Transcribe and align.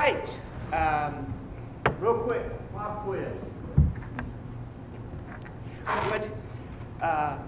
right. 0.00 0.34
Um, 0.72 1.34
real 1.98 2.14
quick, 2.14 2.42
pop 2.72 3.04
quiz. 3.04 3.38
What, 5.84 6.28
uh, 7.02 7.38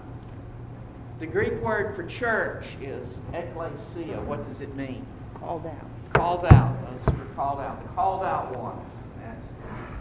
the 1.19 1.25
Greek 1.25 1.53
word 1.61 1.95
for 1.95 2.03
church 2.03 2.65
is 2.79 3.19
ekklesia. 3.31 4.23
What 4.25 4.43
does 4.43 4.61
it 4.61 4.75
mean? 4.75 5.03
Called 5.33 5.65
out. 5.65 6.13
Called 6.13 6.45
out. 6.45 6.75
Those 6.91 7.05
were 7.17 7.25
called 7.35 7.59
out. 7.59 7.81
The 7.81 7.89
called 7.89 8.23
out 8.23 8.55
ones. 8.55 8.89
That's, 9.19 9.47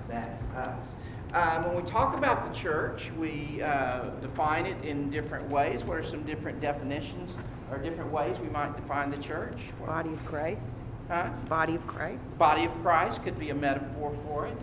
that's 0.09 0.43
us. 0.55 0.95
Um, 1.33 1.69
when 1.69 1.77
we 1.77 1.91
talk 1.91 2.15
about 2.15 2.53
the 2.53 2.59
church, 2.59 3.11
we 3.19 3.63
uh, 3.63 4.11
define 4.21 4.67
it 4.67 4.85
in 4.85 5.09
different 5.09 5.49
ways. 5.49 5.85
What 5.85 5.97
are 5.97 6.03
some 6.03 6.23
different 6.25 6.61
definitions 6.61 7.35
or 7.71 7.79
different 7.79 8.13
ways 8.13 8.39
we 8.39 8.51
might 8.51 8.77
define 8.77 9.11
the 9.11 9.17
church? 9.17 9.57
Body 9.87 10.13
of 10.13 10.23
Christ. 10.27 10.75
Huh? 11.13 11.29
Body 11.47 11.75
of 11.75 11.87
Christ. 11.87 12.39
Body 12.39 12.65
of 12.65 12.73
Christ 12.83 13.23
could 13.23 13.39
be 13.39 13.51
a 13.51 13.55
metaphor 13.55 14.17
for 14.27 14.47
it. 14.47 14.57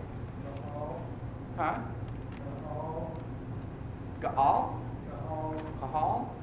Huh? 1.56 1.78
Gaal? 4.20 4.76
Kahal? 5.78 6.34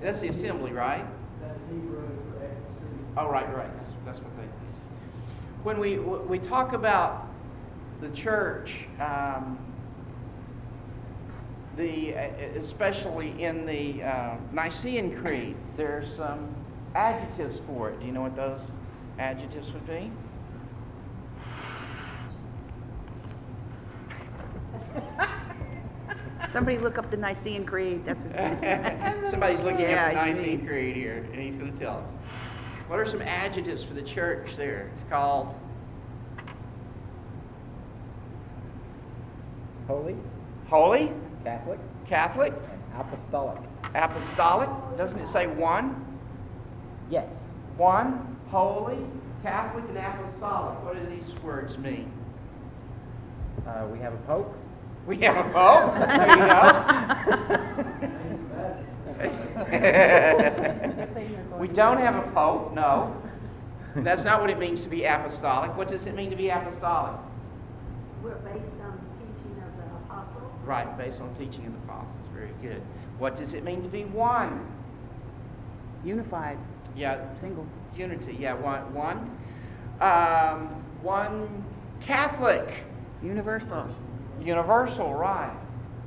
That's 0.00 0.20
the 0.20 0.28
assembly, 0.28 0.72
right? 0.72 1.04
That's 1.42 1.58
Hebrew 1.70 2.08
for 2.38 3.20
Oh, 3.20 3.28
right, 3.28 3.54
right. 3.54 3.68
That's, 3.76 3.92
that's 4.06 4.18
what 4.20 4.34
they 4.38 4.44
use. 4.44 4.80
When 5.62 5.78
we, 5.78 5.98
we 5.98 6.38
talk 6.38 6.72
about 6.72 7.28
the 8.00 8.08
church, 8.16 8.86
um, 8.98 9.58
the, 11.76 12.12
especially 12.12 13.42
in 13.42 13.66
the 13.66 14.04
uh, 14.04 14.36
Nicene 14.52 15.20
Creed, 15.20 15.54
there's 15.76 16.16
some 16.16 16.48
adjectives 16.94 17.60
for 17.66 17.90
it. 17.90 18.00
Do 18.00 18.06
you 18.06 18.12
know 18.12 18.22
what 18.22 18.34
those 18.34 18.72
adjectives 19.20 19.70
would 19.72 19.86
be? 19.86 20.10
Somebody 26.48 26.78
look 26.78 26.98
up 26.98 27.10
the 27.10 27.16
Nicene 27.16 27.64
Creed. 27.64 28.04
That's 28.04 28.24
what. 28.24 29.26
Somebody's 29.30 29.62
looking 29.62 29.80
Yeah, 29.80 30.06
at 30.06 30.14
the 30.14 30.20
I 30.20 30.32
see. 30.34 30.40
Nicene 30.40 30.66
Creed 30.66 30.96
here, 30.96 31.28
and 31.32 31.42
he's 31.42 31.56
going 31.56 31.72
to 31.72 31.78
tell 31.78 31.98
us. 31.98 32.10
What 32.88 32.98
are 32.98 33.06
some 33.06 33.22
adjectives 33.22 33.84
for 33.84 33.94
the 33.94 34.02
church 34.02 34.56
there? 34.56 34.90
It's 34.96 35.08
called 35.08 35.54
Holy, 39.86 40.16
holy, 40.68 41.12
Catholic, 41.44 41.78
Catholic, 42.06 42.52
and 42.52 43.00
apostolic. 43.00 43.60
apostolic. 43.94 44.68
Doesn't 44.96 45.18
it 45.18 45.28
say 45.28 45.46
one? 45.48 46.04
Yes. 47.10 47.44
One, 47.76 48.36
holy, 48.50 48.98
Catholic, 49.42 49.84
and 49.88 49.98
apostolic. 49.98 50.82
What 50.84 50.94
do 50.94 51.06
these 51.14 51.34
words 51.42 51.78
mean? 51.78 52.12
Uh, 53.66 53.86
we 53.90 53.98
have 53.98 54.14
a 54.14 54.18
pope. 54.18 54.54
We 55.06 55.18
have 55.18 55.36
a 55.36 55.44
pope. 55.52 55.94
There 55.94 56.30
you 56.30 56.36
go. 61.46 61.58
we 61.58 61.68
don't 61.68 61.98
have 61.98 62.16
a 62.16 62.30
pope, 62.32 62.74
no. 62.74 63.16
That's 63.96 64.24
not 64.24 64.40
what 64.40 64.50
it 64.50 64.58
means 64.58 64.82
to 64.82 64.88
be 64.88 65.04
apostolic. 65.04 65.76
What 65.76 65.88
does 65.88 66.06
it 66.06 66.14
mean 66.14 66.30
to 66.30 66.36
be 66.36 66.48
apostolic? 66.48 67.18
We're 68.22 68.36
based 68.36 68.74
on 68.82 68.98
the 68.98 69.06
teaching 69.18 69.62
of 69.62 69.76
the 69.76 69.84
apostles. 70.04 70.52
Right, 70.64 70.98
based 70.98 71.20
on 71.20 71.34
teaching 71.34 71.66
of 71.66 71.72
the 71.72 71.78
apostles. 71.78 72.28
Very 72.34 72.52
good. 72.62 72.82
What 73.18 73.36
does 73.36 73.52
it 73.52 73.64
mean 73.64 73.82
to 73.82 73.88
be 73.88 74.04
one? 74.04 74.66
Unified. 76.04 76.58
Yeah, 76.96 77.34
Single. 77.34 77.66
Unity. 77.96 78.36
Yeah, 78.38 78.54
one. 78.54 78.92
One. 78.94 79.36
Um, 80.00 80.68
one 81.02 81.64
Catholic. 82.00 82.84
Universal. 83.22 83.86
Universal, 84.40 85.14
right. 85.14 85.54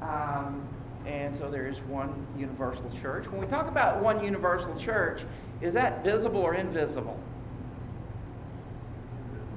Um, 0.01 0.67
and 1.05 1.35
so 1.35 1.49
there 1.51 1.67
is 1.67 1.79
one 1.81 2.25
universal 2.37 2.89
church. 3.01 3.27
When 3.29 3.39
we 3.41 3.47
talk 3.47 3.67
about 3.67 4.01
one 4.01 4.23
universal 4.23 4.75
church, 4.75 5.23
is 5.61 5.73
that 5.73 6.03
visible 6.03 6.41
or 6.41 6.55
invisible? 6.55 7.19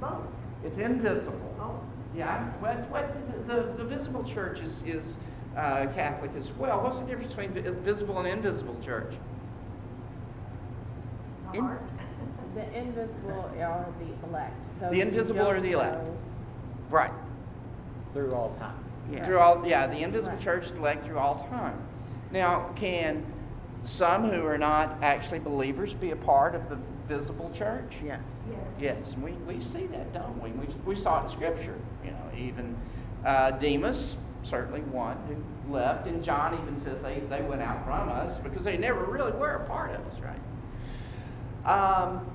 Both. 0.00 0.26
It's 0.64 0.78
invisible. 0.78 1.54
Oh, 1.60 1.80
Yeah. 2.14 2.44
What, 2.60 2.88
what 2.90 3.46
the, 3.46 3.54
the, 3.54 3.72
the 3.74 3.84
visible 3.84 4.24
church 4.24 4.60
is, 4.60 4.82
is 4.84 5.16
uh, 5.56 5.86
Catholic 5.94 6.32
as 6.36 6.52
well. 6.52 6.82
What's 6.82 6.98
the 6.98 7.06
difference 7.06 7.34
between 7.34 7.52
visible 7.82 8.18
and 8.18 8.26
invisible 8.28 8.76
church? 8.84 9.14
the 11.52 11.58
In- 11.58 11.64
heart. 11.64 11.82
The 12.56 12.76
invisible 12.76 13.50
are 13.60 13.86
the 14.00 14.28
elect. 14.28 14.54
those 14.80 14.90
The 14.90 14.96
who 14.96 15.02
invisible 15.02 15.46
are 15.46 15.54
don't 15.54 15.62
the 15.62 15.72
elect. 15.72 16.02
know. 16.02 16.16
Right. 16.90 17.12
Through 18.14 18.34
all 18.34 18.54
time. 18.58 18.82
Yeah. 19.12 19.24
Through 19.24 19.38
all, 19.38 19.66
yeah, 19.66 19.86
the 19.86 20.02
invisible 20.02 20.32
Right. 20.32 20.40
church 20.42 20.64
is 20.66 20.72
elect 20.72 21.04
through 21.04 21.18
all 21.18 21.46
time. 21.50 21.78
Now, 22.32 22.70
can 22.74 23.24
some 23.84 24.30
who 24.30 24.44
are 24.46 24.56
not 24.58 24.96
actually 25.02 25.38
believers 25.38 25.92
be 25.94 26.10
a 26.12 26.16
part 26.16 26.54
of 26.54 26.68
the 26.70 26.78
visible 27.06 27.50
church? 27.54 27.92
Yes. 28.02 28.20
Yes. 28.48 28.58
Yes, 28.80 29.12
and 29.12 29.22
we, 29.22 29.32
we 29.32 29.60
see 29.62 29.86
that, 29.88 30.12
don't 30.14 30.42
we? 30.42 30.50
We, 30.52 30.66
we 30.86 30.94
saw 30.96 31.20
it 31.20 31.24
in 31.24 31.30
Scripture. 31.30 31.76
You 32.04 32.10
know, 32.12 32.30
even 32.36 32.74
uh, 33.24 33.50
Demas, 33.52 34.16
certainly 34.42 34.80
one 34.80 35.18
who 35.28 35.72
left, 35.72 36.06
and 36.06 36.24
John 36.24 36.58
even 36.62 36.80
says 36.80 37.02
they, 37.02 37.20
they 37.28 37.42
went 37.42 37.60
out 37.60 37.84
from 37.84 38.08
us 38.08 38.38
because 38.38 38.64
they 38.64 38.78
never 38.78 39.04
really 39.04 39.32
were 39.32 39.52
a 39.56 39.64
part 39.68 39.90
of 39.90 40.00
us, 40.06 40.20
right? 40.20 41.70
Um, 41.70 42.26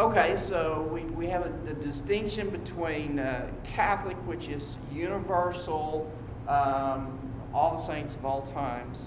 okay, 0.00 0.34
so 0.38 0.88
we, 0.90 1.02
we 1.02 1.26
have 1.26 1.42
a, 1.42 1.70
a 1.70 1.74
distinction 1.74 2.48
between 2.48 3.18
uh, 3.18 3.50
Catholic, 3.64 4.16
which 4.26 4.48
is 4.48 4.78
universal, 4.90 6.10
um, 6.48 7.18
all 7.52 7.76
the 7.76 7.82
saints 7.82 8.14
of 8.14 8.24
all 8.24 8.40
times. 8.40 9.06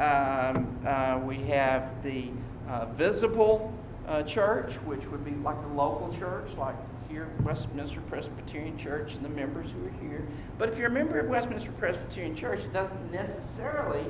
Um, 0.00 0.76
uh, 0.84 1.20
we 1.24 1.36
have 1.44 2.02
the 2.02 2.30
uh, 2.68 2.86
visible 2.86 3.72
uh, 4.08 4.24
church, 4.24 4.74
which 4.84 5.06
would 5.06 5.24
be 5.24 5.30
like 5.30 5.60
the 5.62 5.74
local 5.74 6.14
church, 6.18 6.48
like 6.58 6.74
here, 7.08 7.28
Westminster 7.44 8.00
Presbyterian 8.02 8.76
Church, 8.76 9.14
and 9.14 9.24
the 9.24 9.28
members 9.28 9.70
who 9.70 9.86
are 9.86 10.00
here. 10.00 10.26
But 10.58 10.68
if 10.68 10.76
you're 10.76 10.88
a 10.88 10.90
member 10.90 11.20
of 11.20 11.28
Westminster 11.28 11.70
Presbyterian 11.72 12.34
Church, 12.34 12.60
it 12.60 12.72
doesn't 12.72 13.12
necessarily 13.12 14.04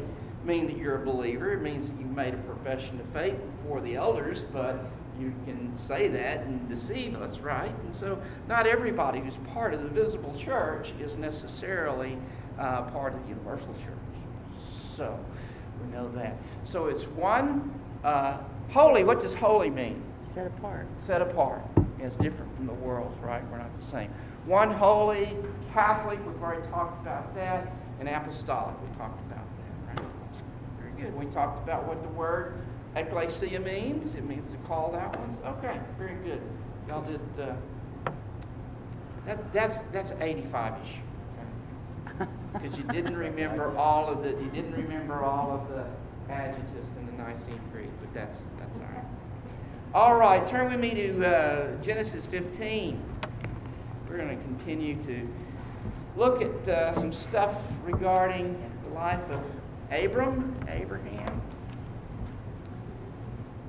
mean 0.45 0.67
that 0.67 0.79
you're 0.79 1.03
a 1.03 1.05
believer. 1.05 1.53
It 1.53 1.61
means 1.61 1.89
that 1.89 2.01
you 2.01 2.07
made 2.07 2.33
a 2.33 2.39
profession 2.39 2.99
of 3.01 3.07
faith 3.09 3.37
before 3.59 3.83
the 3.83 3.97
elders, 3.97 4.45
but 4.51 4.87
you 5.19 5.33
can 5.45 5.75
say 5.75 6.09
that 6.09 6.41
and 6.41 6.69
deceive 6.69 7.15
us, 7.17 7.39
right? 7.39 7.73
And 7.85 7.95
so, 7.95 8.21
not 8.49 8.67
everybody 8.67 9.21
who's 9.21 9.39
part 9.53 9.73
of 9.75 9.83
the 9.83 9.89
visible 9.89 10.35
church 10.39 10.93
is 11.01 11.17
necessarily 11.17 12.19
uh, 12.59 12.83
part 12.83 13.15
of 13.15 13.23
the 13.23 13.29
universal 13.29 13.75
church. 13.75 14.61
So, 14.97 15.19
we 15.83 15.93
know 15.93 16.11
that. 16.13 16.37
So, 16.65 16.87
it's 16.87 17.05
one 17.05 17.73
uh, 18.05 18.39
holy. 18.71 19.05
What 19.05 19.21
does 19.21 19.35
holy 19.35 19.71
mean? 19.71 20.03
Set 20.23 20.47
apart. 20.47 20.87
Set 21.07 21.23
apart. 21.23 21.63
It's 21.99 22.17
different 22.17 22.55
from 22.57 22.67
the 22.67 22.75
world, 22.75 23.17
right? 23.23 23.43
We're 23.51 23.59
not 23.59 23.81
the 23.81 23.87
same. 23.87 24.11
One 24.45 24.71
holy, 24.71 25.37
Catholic, 25.73 26.25
we've 26.27 26.41
already 26.43 26.67
talked 26.69 27.01
about 27.03 27.35
that, 27.35 27.73
and 27.99 28.09
apostolic, 28.09 28.75
we 28.81 28.97
talked 28.97 29.21
about 29.27 29.45
that, 29.57 30.03
right? 30.03 30.09
Very 30.79 31.03
good. 31.03 31.19
We 31.19 31.27
talked 31.27 31.63
about 31.63 31.87
what 31.87 32.03
the 32.03 32.09
word 32.11 32.61
ecclesia 32.97 33.61
means. 33.61 34.15
It 34.15 34.25
means 34.25 34.51
the 34.51 34.57
called 34.59 34.95
out 34.95 35.17
ones. 35.19 35.39
Okay, 35.45 35.79
very 35.99 36.17
good. 36.25 36.41
Y'all 36.89 37.03
did. 37.03 37.21
Uh, 37.39 37.55
that, 39.27 39.53
that's 39.53 39.83
that's 39.93 40.11
85ish. 40.13 40.77
Because 42.53 42.79
you 42.79 42.85
didn't 42.85 43.19
remember 43.19 43.77
all 43.77 44.09
of 44.09 44.23
the 44.23 44.31
you 44.31 44.51
didn't 44.51 44.73
remember 44.73 45.23
all 45.23 45.51
of 45.51 45.69
the 45.69 45.85
adjectives 46.33 46.95
in 46.99 47.05
the 47.05 47.13
Nicene 47.13 47.61
Creed, 47.71 47.91
but 48.01 48.15
that's 48.15 48.45
that's 48.59 48.79
all 48.79 48.85
right. 48.85 49.05
All 49.95 50.17
right, 50.17 50.49
turn 50.49 50.71
with 50.71 50.81
me 50.81 50.95
to 50.95 51.27
uh, 51.27 51.83
Genesis 51.83 52.25
15. 52.25 53.03
We're 54.09 54.17
going 54.17 54.37
to 54.37 54.43
continue 54.45 55.03
to 55.03 55.29
look 56.17 56.43
at 56.43 56.69
uh, 56.69 56.93
some 56.93 57.13
stuff 57.13 57.63
regarding 57.85 58.59
the 58.85 58.91
life 58.91 59.23
of 59.31 59.43
Abram, 59.91 60.55
Abraham. 60.69 61.36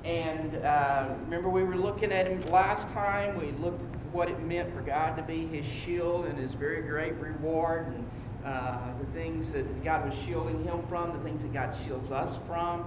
And 0.08 0.56
uh, 0.64 1.10
remember, 1.24 1.50
we 1.50 1.62
were 1.64 1.76
looking 1.76 2.12
at 2.12 2.26
him 2.26 2.40
last 2.50 2.88
time. 2.88 3.36
We 3.38 3.52
looked 3.62 3.82
at 3.82 4.00
what 4.10 4.30
it 4.30 4.40
meant 4.40 4.74
for 4.74 4.80
God 4.80 5.18
to 5.18 5.22
be 5.22 5.46
his 5.46 5.66
shield 5.66 6.24
and 6.24 6.38
his 6.38 6.54
very 6.54 6.80
great 6.80 7.14
reward, 7.16 7.88
and 7.88 8.10
uh, 8.42 8.78
the 8.98 9.04
things 9.12 9.52
that 9.52 9.84
God 9.84 10.08
was 10.08 10.18
shielding 10.18 10.64
him 10.64 10.82
from, 10.88 11.12
the 11.12 11.22
things 11.22 11.42
that 11.42 11.52
God 11.52 11.76
shields 11.84 12.10
us 12.10 12.38
from, 12.46 12.86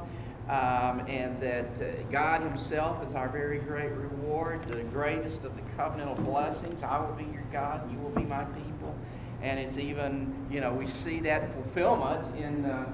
um, 0.49 1.05
and 1.07 1.39
that 1.39 1.79
uh, 1.79 2.01
God 2.11 2.41
Himself 2.41 3.05
is 3.05 3.13
our 3.13 3.29
very 3.29 3.59
great 3.59 3.91
reward, 3.91 4.67
the 4.67 4.81
greatest 4.85 5.45
of 5.45 5.55
the 5.55 5.61
covenantal 5.77 6.25
blessings. 6.25 6.81
I 6.81 6.99
will 6.99 7.13
be 7.13 7.31
your 7.31 7.45
God, 7.51 7.83
and 7.83 7.91
you 7.91 7.99
will 7.99 8.09
be 8.09 8.23
my 8.23 8.45
people. 8.45 8.95
And 9.43 9.59
it's 9.59 9.77
even, 9.77 10.47
you 10.49 10.59
know, 10.59 10.73
we 10.73 10.87
see 10.87 11.19
that 11.19 11.53
fulfillment 11.53 12.35
in. 12.35 12.65
Uh, 12.65 12.91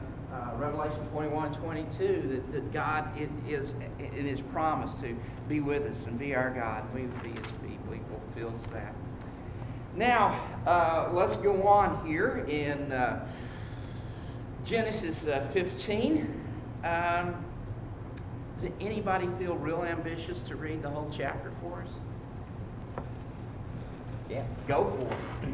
Revelation 0.59 1.05
21, 1.11 1.53
22, 1.55 2.07
that, 2.07 2.51
that 2.51 2.73
God 2.73 3.09
it 3.17 3.29
is 3.47 3.73
in 3.99 4.25
His 4.25 4.41
promise 4.41 4.93
to 4.95 5.15
be 5.47 5.59
with 5.59 5.83
us 5.83 6.07
and 6.07 6.17
be 6.17 6.35
our 6.35 6.49
God. 6.49 6.83
We 6.93 7.01
would 7.01 7.23
be 7.23 7.29
His 7.29 7.51
people. 7.67 7.93
He 7.93 7.99
fulfills 8.09 8.65
that. 8.67 8.93
Now, 9.95 10.47
uh, 10.65 11.09
let's 11.11 11.35
go 11.37 11.63
on 11.63 12.05
here 12.05 12.45
in 12.47 12.91
uh, 12.91 13.27
Genesis 14.65 15.25
uh, 15.25 15.47
15. 15.53 16.43
Um, 16.83 17.43
does 18.59 18.69
anybody 18.79 19.27
feel 19.39 19.55
real 19.55 19.83
ambitious 19.83 20.41
to 20.43 20.55
read 20.55 20.81
the 20.81 20.89
whole 20.89 21.11
chapter 21.15 21.51
for 21.61 21.83
us? 21.83 22.01
Yeah. 24.29 24.43
Go 24.67 24.85
for 24.99 25.47
it. 25.47 25.53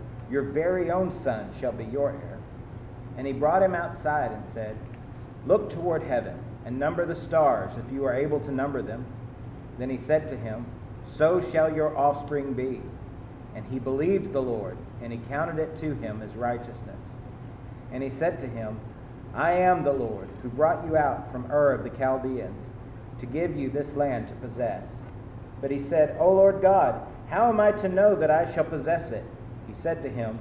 your 0.31 0.43
very 0.43 0.89
own 0.89 1.11
son 1.11 1.49
shall 1.59 1.73
be 1.73 1.83
your 1.85 2.11
heir. 2.11 2.39
And 3.17 3.27
he 3.27 3.33
brought 3.33 3.61
him 3.61 3.75
outside 3.75 4.31
and 4.31 4.43
said, 4.53 4.77
Look 5.45 5.69
toward 5.69 6.03
heaven 6.03 6.39
and 6.65 6.79
number 6.79 7.05
the 7.05 7.15
stars, 7.15 7.71
if 7.77 7.91
you 7.91 8.05
are 8.05 8.13
able 8.13 8.39
to 8.41 8.51
number 8.51 8.81
them. 8.81 9.05
Then 9.77 9.89
he 9.89 9.97
said 9.97 10.29
to 10.29 10.37
him, 10.37 10.65
So 11.11 11.41
shall 11.51 11.73
your 11.73 11.97
offspring 11.97 12.53
be. 12.53 12.81
And 13.55 13.65
he 13.65 13.79
believed 13.79 14.31
the 14.31 14.41
Lord, 14.41 14.77
and 15.01 15.11
he 15.11 15.19
counted 15.27 15.59
it 15.59 15.77
to 15.81 15.93
him 15.95 16.21
as 16.21 16.33
righteousness. 16.35 17.01
And 17.91 18.01
he 18.01 18.09
said 18.09 18.39
to 18.39 18.47
him, 18.47 18.79
I 19.33 19.53
am 19.53 19.83
the 19.83 19.91
Lord 19.91 20.29
who 20.41 20.49
brought 20.49 20.85
you 20.85 20.95
out 20.95 21.31
from 21.31 21.51
Ur 21.51 21.73
of 21.73 21.83
the 21.83 21.89
Chaldeans 21.89 22.71
to 23.19 23.25
give 23.25 23.57
you 23.57 23.69
this 23.69 23.95
land 23.95 24.27
to 24.27 24.33
possess. 24.35 24.87
But 25.59 25.71
he 25.71 25.79
said, 25.79 26.15
O 26.19 26.31
Lord 26.33 26.61
God, 26.61 27.01
how 27.29 27.49
am 27.49 27.59
I 27.59 27.71
to 27.73 27.89
know 27.89 28.15
that 28.15 28.31
I 28.31 28.51
shall 28.53 28.63
possess 28.63 29.11
it? 29.11 29.23
He 29.67 29.73
said 29.73 30.01
to 30.03 30.09
him, 30.09 30.39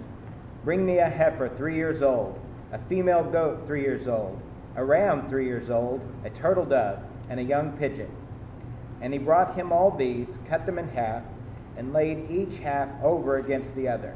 Bring 0.65 0.85
me 0.85 0.99
a 0.99 1.09
heifer 1.09 1.49
three 1.49 1.77
years 1.77 2.03
old, 2.03 2.39
a 2.73 2.79
female 2.79 3.25
goat 3.25 3.67
three 3.67 3.83
years 3.83 4.07
old, 4.07 4.41
a 4.77 4.85
ram 4.85 5.29
three 5.29 5.47
years 5.47 5.71
old, 5.71 6.01
a 6.25 6.31
turtle 6.31 6.65
dove, 6.65 7.01
and 7.29 7.41
a 7.41 7.45
young 7.45 7.73
pigeon. 7.79 8.11
And 9.01 9.13
he 9.13 9.19
brought 9.19 9.55
him 9.55 9.73
all 9.73 9.91
these, 9.91 10.39
cut 10.49 10.67
them 10.67 10.79
in 10.79 10.89
half, 10.89 11.23
and 11.77 11.93
laid 11.93 12.31
each 12.31 12.59
half 12.59 12.89
over 13.03 13.39
against 13.39 13.75
the 13.75 13.89
other. 13.89 14.15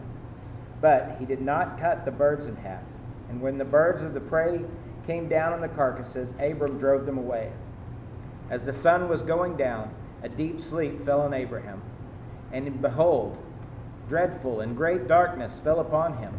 But 0.81 1.17
he 1.19 1.25
did 1.25 1.41
not 1.41 1.79
cut 1.79 2.05
the 2.05 2.11
birds 2.11 2.45
in 2.45 2.57
half. 2.57 2.83
And 3.31 3.41
when 3.41 3.57
the 3.57 3.65
birds 3.65 4.03
of 4.03 4.13
the 4.13 4.21
prey 4.21 4.61
came 5.07 5.29
down 5.29 5.55
on 5.55 5.61
the 5.61 5.69
carcasses, 5.69 6.35
Abram 6.39 6.79
drove 6.79 7.07
them 7.07 7.17
away. 7.17 7.53
As 8.51 8.67
the 8.67 8.73
sun 8.73 9.09
was 9.09 9.23
going 9.23 9.57
down, 9.57 9.95
a 10.23 10.29
deep 10.29 10.61
sleep 10.61 11.05
fell 11.05 11.23
on 11.23 11.33
Abraham. 11.33 11.81
And 12.53 12.81
behold, 12.83 13.39
dreadful 14.09 14.61
and 14.61 14.77
great 14.77 15.09
darkness 15.09 15.59
fell 15.63 15.81
upon 15.81 16.19
him. 16.19 16.39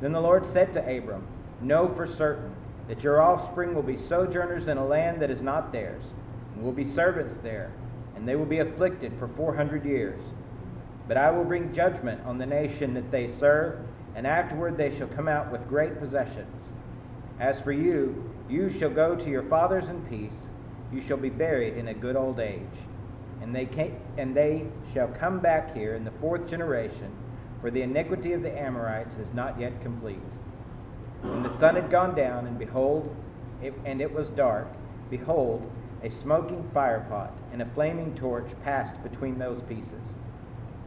Then 0.00 0.12
the 0.12 0.20
Lord 0.20 0.46
said 0.46 0.72
to 0.72 0.80
Abram, 0.80 1.26
Know 1.60 1.88
for 1.88 2.06
certain 2.06 2.54
that 2.88 3.02
your 3.02 3.20
offspring 3.20 3.74
will 3.74 3.82
be 3.82 3.96
sojourners 3.96 4.66
in 4.68 4.76
a 4.76 4.86
land 4.86 5.22
that 5.22 5.30
is 5.30 5.40
not 5.40 5.72
theirs, 5.72 6.04
and 6.54 6.62
will 6.62 6.72
be 6.72 6.84
servants 6.84 7.38
there, 7.38 7.72
and 8.14 8.28
they 8.28 8.36
will 8.36 8.44
be 8.44 8.58
afflicted 8.58 9.12
for 9.18 9.28
four 9.28 9.56
hundred 9.56 9.84
years. 9.84 10.20
But 11.08 11.16
I 11.16 11.30
will 11.30 11.44
bring 11.44 11.72
judgment 11.72 12.20
on 12.24 12.38
the 12.38 12.46
nation 12.46 12.94
that 12.94 13.10
they 13.10 13.28
serve, 13.28 13.78
and 14.14 14.26
afterward 14.26 14.76
they 14.76 14.94
shall 14.94 15.08
come 15.08 15.28
out 15.28 15.50
with 15.50 15.68
great 15.68 15.98
possessions. 15.98 16.68
As 17.38 17.60
for 17.60 17.72
you, 17.72 18.32
you 18.48 18.68
shall 18.68 18.90
go 18.90 19.16
to 19.16 19.30
your 19.30 19.42
fathers 19.42 19.88
in 19.88 20.02
peace, 20.06 20.48
you 20.92 21.00
shall 21.00 21.16
be 21.16 21.30
buried 21.30 21.76
in 21.76 21.88
a 21.88 21.94
good 21.94 22.16
old 22.16 22.38
age. 22.38 22.60
And 23.44 23.54
they, 23.54 23.66
came, 23.66 23.94
and 24.16 24.34
they 24.34 24.64
shall 24.94 25.08
come 25.08 25.38
back 25.38 25.74
here 25.74 25.94
in 25.94 26.04
the 26.04 26.10
fourth 26.12 26.48
generation, 26.48 27.12
for 27.60 27.70
the 27.70 27.82
iniquity 27.82 28.32
of 28.32 28.42
the 28.42 28.58
Amorites 28.58 29.16
is 29.16 29.34
not 29.34 29.60
yet 29.60 29.82
complete. 29.82 30.16
When 31.20 31.42
the 31.42 31.54
sun 31.58 31.74
had 31.74 31.90
gone 31.90 32.14
down, 32.14 32.46
and 32.46 32.58
behold, 32.58 33.14
it, 33.62 33.74
and 33.84 34.00
it 34.00 34.14
was 34.14 34.30
dark, 34.30 34.68
behold, 35.10 35.70
a 36.02 36.10
smoking 36.10 36.70
firepot 36.74 37.32
and 37.52 37.60
a 37.60 37.66
flaming 37.66 38.14
torch 38.14 38.50
passed 38.64 39.02
between 39.02 39.38
those 39.38 39.60
pieces. 39.60 40.14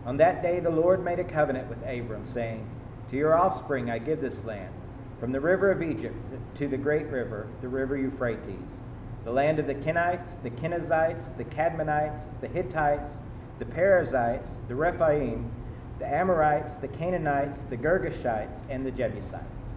On 0.03 0.17
that 0.17 0.41
day 0.41 0.59
the 0.59 0.71
Lord 0.71 1.05
made 1.05 1.19
a 1.19 1.23
covenant 1.23 1.69
with 1.69 1.83
Abram, 1.83 2.25
saying, 2.25 2.67
To 3.11 3.17
your 3.17 3.37
offspring 3.37 3.91
I 3.91 3.99
give 3.99 4.19
this 4.19 4.43
land, 4.43 4.73
from 5.19 5.31
the 5.31 5.41
river 5.41 5.69
of 5.69 5.83
Egypt 5.83 6.15
to 6.55 6.67
the 6.67 6.77
great 6.77 7.05
river, 7.05 7.49
the 7.61 7.67
river 7.67 7.95
Euphrates, 7.95 8.79
the 9.27 9.33
land 9.33 9.59
of 9.59 9.67
the 9.67 9.75
Kenites, 9.75 10.41
the 10.41 10.49
Kenizzites, 10.49 11.35
the 11.35 11.43
Cadmonites, 11.43 12.31
the 12.39 12.47
Hittites, 12.47 13.17
the 13.59 13.65
Perizzites, 13.65 14.51
the 14.69 14.73
Rephaim, 14.73 15.51
the 15.99 16.07
Amorites, 16.07 16.77
the 16.77 16.87
Canaanites, 16.87 17.61
the 17.69 17.75
Girgashites, 17.75 18.61
and 18.69 18.85
the 18.85 18.91
Jebusites. 18.91 19.73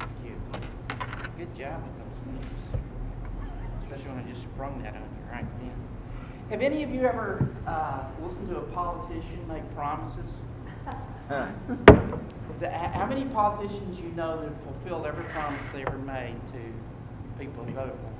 Thank 0.00 0.10
you. 0.24 0.34
Good 1.38 1.54
job 1.56 1.80
with 1.80 2.10
those 2.10 2.26
names. 2.26 2.82
Especially 3.84 4.10
when 4.10 4.18
I 4.18 4.28
just 4.28 4.42
sprung 4.42 4.82
that 4.82 4.96
on 4.96 5.02
you 5.02 5.30
right 5.30 5.46
then. 5.60 5.74
Have 6.50 6.60
any 6.60 6.82
of 6.82 6.90
you 6.90 7.02
ever 7.02 7.48
uh, 7.68 8.06
listened 8.26 8.48
to 8.48 8.56
a 8.56 8.62
politician 8.62 9.46
make 9.46 9.62
promises? 9.76 10.34
Huh. 11.28 11.46
How 12.60 13.06
many 13.06 13.26
politicians 13.26 14.00
you 14.00 14.10
know 14.16 14.40
that 14.40 14.48
have 14.48 14.60
fulfilled 14.62 15.06
every 15.06 15.24
promise 15.26 15.62
they 15.72 15.82
ever 15.86 15.98
made 15.98 16.34
to 16.48 17.38
people 17.38 17.64
who 17.64 17.72
voted 17.74 17.94
for 17.94 18.11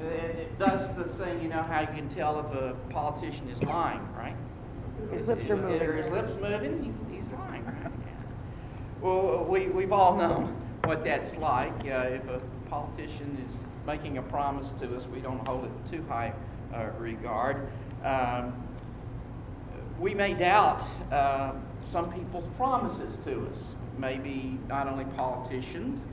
it 0.00 0.58
the 0.58 1.04
thing, 1.04 1.42
you 1.42 1.48
know 1.48 1.62
how 1.62 1.80
you 1.80 1.86
can 1.88 2.08
tell 2.08 2.40
if 2.40 2.46
a 2.54 2.74
politician 2.90 3.48
is 3.48 3.62
lying, 3.62 4.00
right? 4.16 4.36
His 5.12 5.26
lips 5.26 5.48
are 5.50 5.56
moving. 5.56 5.96
His 5.96 6.10
lips 6.10 6.32
moving? 6.40 6.82
He's, 6.82 6.94
he's 7.24 7.32
lying, 7.32 7.64
right? 7.64 7.92
Well, 9.00 9.44
we, 9.44 9.66
we've 9.68 9.92
all 9.92 10.16
known 10.16 10.56
what 10.84 11.04
that's 11.04 11.36
like. 11.36 11.78
Uh, 11.80 12.08
if 12.08 12.26
a 12.28 12.40
politician 12.68 13.44
is 13.46 13.58
making 13.86 14.18
a 14.18 14.22
promise 14.22 14.72
to 14.72 14.96
us, 14.96 15.06
we 15.06 15.20
don't 15.20 15.46
hold 15.46 15.64
it 15.64 15.90
too 15.90 16.04
high 16.08 16.32
uh, 16.74 16.88
regard. 16.98 17.68
Um, 18.04 18.54
we 20.00 20.14
may 20.14 20.34
doubt 20.34 20.82
uh, 21.12 21.52
some 21.84 22.12
people's 22.12 22.48
promises 22.56 23.18
to 23.24 23.46
us. 23.46 23.74
Maybe 23.98 24.58
not 24.68 24.88
only 24.88 25.04
politicians, 25.16 26.04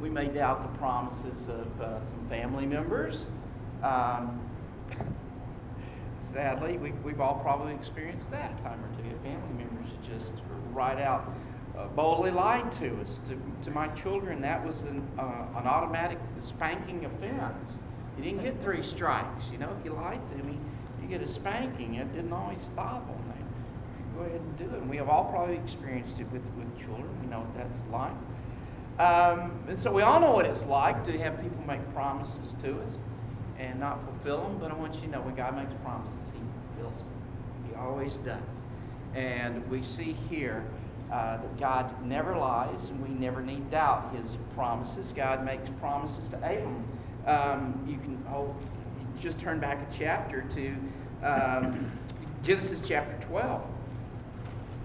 we 0.00 0.08
may 0.08 0.28
doubt 0.28 0.62
the 0.62 0.78
promises 0.78 1.48
of 1.48 1.80
uh, 1.80 2.02
some 2.04 2.26
family 2.28 2.66
members. 2.66 3.26
Um, 3.82 4.40
sadly, 6.18 6.78
we, 6.78 6.92
we've 7.04 7.20
all 7.20 7.40
probably 7.42 7.74
experienced 7.74 8.30
that 8.30 8.58
a 8.58 8.62
time 8.62 8.80
or 8.82 8.88
two. 8.96 9.10
Family 9.22 9.64
members 9.64 9.90
that 9.90 10.02
just 10.02 10.32
right 10.72 10.98
out 10.98 11.30
uh, 11.76 11.86
boldly 11.88 12.30
lied 12.30 12.72
to 12.72 12.98
us. 13.00 13.16
To, 13.28 13.38
to 13.62 13.70
my 13.70 13.88
children, 13.88 14.40
that 14.40 14.64
was 14.64 14.82
an, 14.82 15.06
uh, 15.18 15.44
an 15.56 15.66
automatic 15.66 16.18
spanking 16.40 17.04
offense. 17.04 17.82
You 18.16 18.24
didn't 18.24 18.42
get 18.42 18.60
three 18.62 18.82
strikes. 18.82 19.44
You 19.52 19.58
know, 19.58 19.70
if 19.78 19.84
you 19.84 19.92
lied 19.92 20.24
to 20.26 20.36
me, 20.44 20.58
you 21.02 21.08
get 21.08 21.20
a 21.20 21.28
spanking. 21.28 21.94
It 21.94 22.12
didn't 22.12 22.32
always 22.32 22.62
stop 22.62 23.06
on 23.08 23.24
that. 23.28 24.16
Go 24.16 24.22
ahead 24.22 24.40
and 24.40 24.56
do 24.58 24.64
it. 24.64 24.80
And 24.80 24.90
we 24.90 24.96
have 24.96 25.08
all 25.08 25.30
probably 25.30 25.56
experienced 25.56 26.20
it 26.20 26.30
with, 26.32 26.42
with 26.56 26.78
children. 26.78 27.08
We 27.22 27.28
know 27.28 27.40
what 27.40 27.54
that's 27.54 27.82
like. 27.92 28.12
Um, 29.00 29.52
and 29.66 29.78
so 29.78 29.90
we 29.90 30.02
all 30.02 30.20
know 30.20 30.32
what 30.32 30.44
it's 30.44 30.66
like 30.66 31.06
to 31.06 31.18
have 31.20 31.40
people 31.40 31.58
make 31.66 31.80
promises 31.94 32.52
to 32.62 32.78
us 32.82 32.98
and 33.58 33.80
not 33.80 33.98
fulfill 34.04 34.42
them. 34.42 34.58
But 34.58 34.70
I 34.70 34.74
want 34.74 34.94
you 34.94 35.00
to 35.00 35.06
know 35.06 35.22
when 35.22 35.34
God 35.34 35.56
makes 35.56 35.72
promises, 35.82 36.20
He 36.34 36.40
fulfills 36.76 36.98
them. 36.98 37.08
He 37.66 37.74
always 37.76 38.18
does. 38.18 38.42
And 39.14 39.66
we 39.70 39.82
see 39.82 40.12
here 40.28 40.66
uh, 41.10 41.38
that 41.38 41.58
God 41.58 42.04
never 42.04 42.36
lies, 42.36 42.90
and 42.90 43.02
we 43.02 43.08
never 43.08 43.40
need 43.40 43.70
doubt 43.70 44.14
His 44.14 44.36
promises. 44.54 45.14
God 45.16 45.46
makes 45.46 45.70
promises 45.80 46.28
to 46.28 46.36
Abram. 46.36 46.84
Um, 47.26 47.82
you 47.88 47.96
can 47.96 48.22
oh, 48.30 48.54
just 49.18 49.38
turn 49.38 49.60
back 49.60 49.78
a 49.78 49.96
chapter 49.96 50.42
to 50.42 50.76
um, 51.26 51.90
Genesis 52.42 52.82
chapter 52.86 53.16
12. 53.28 53.64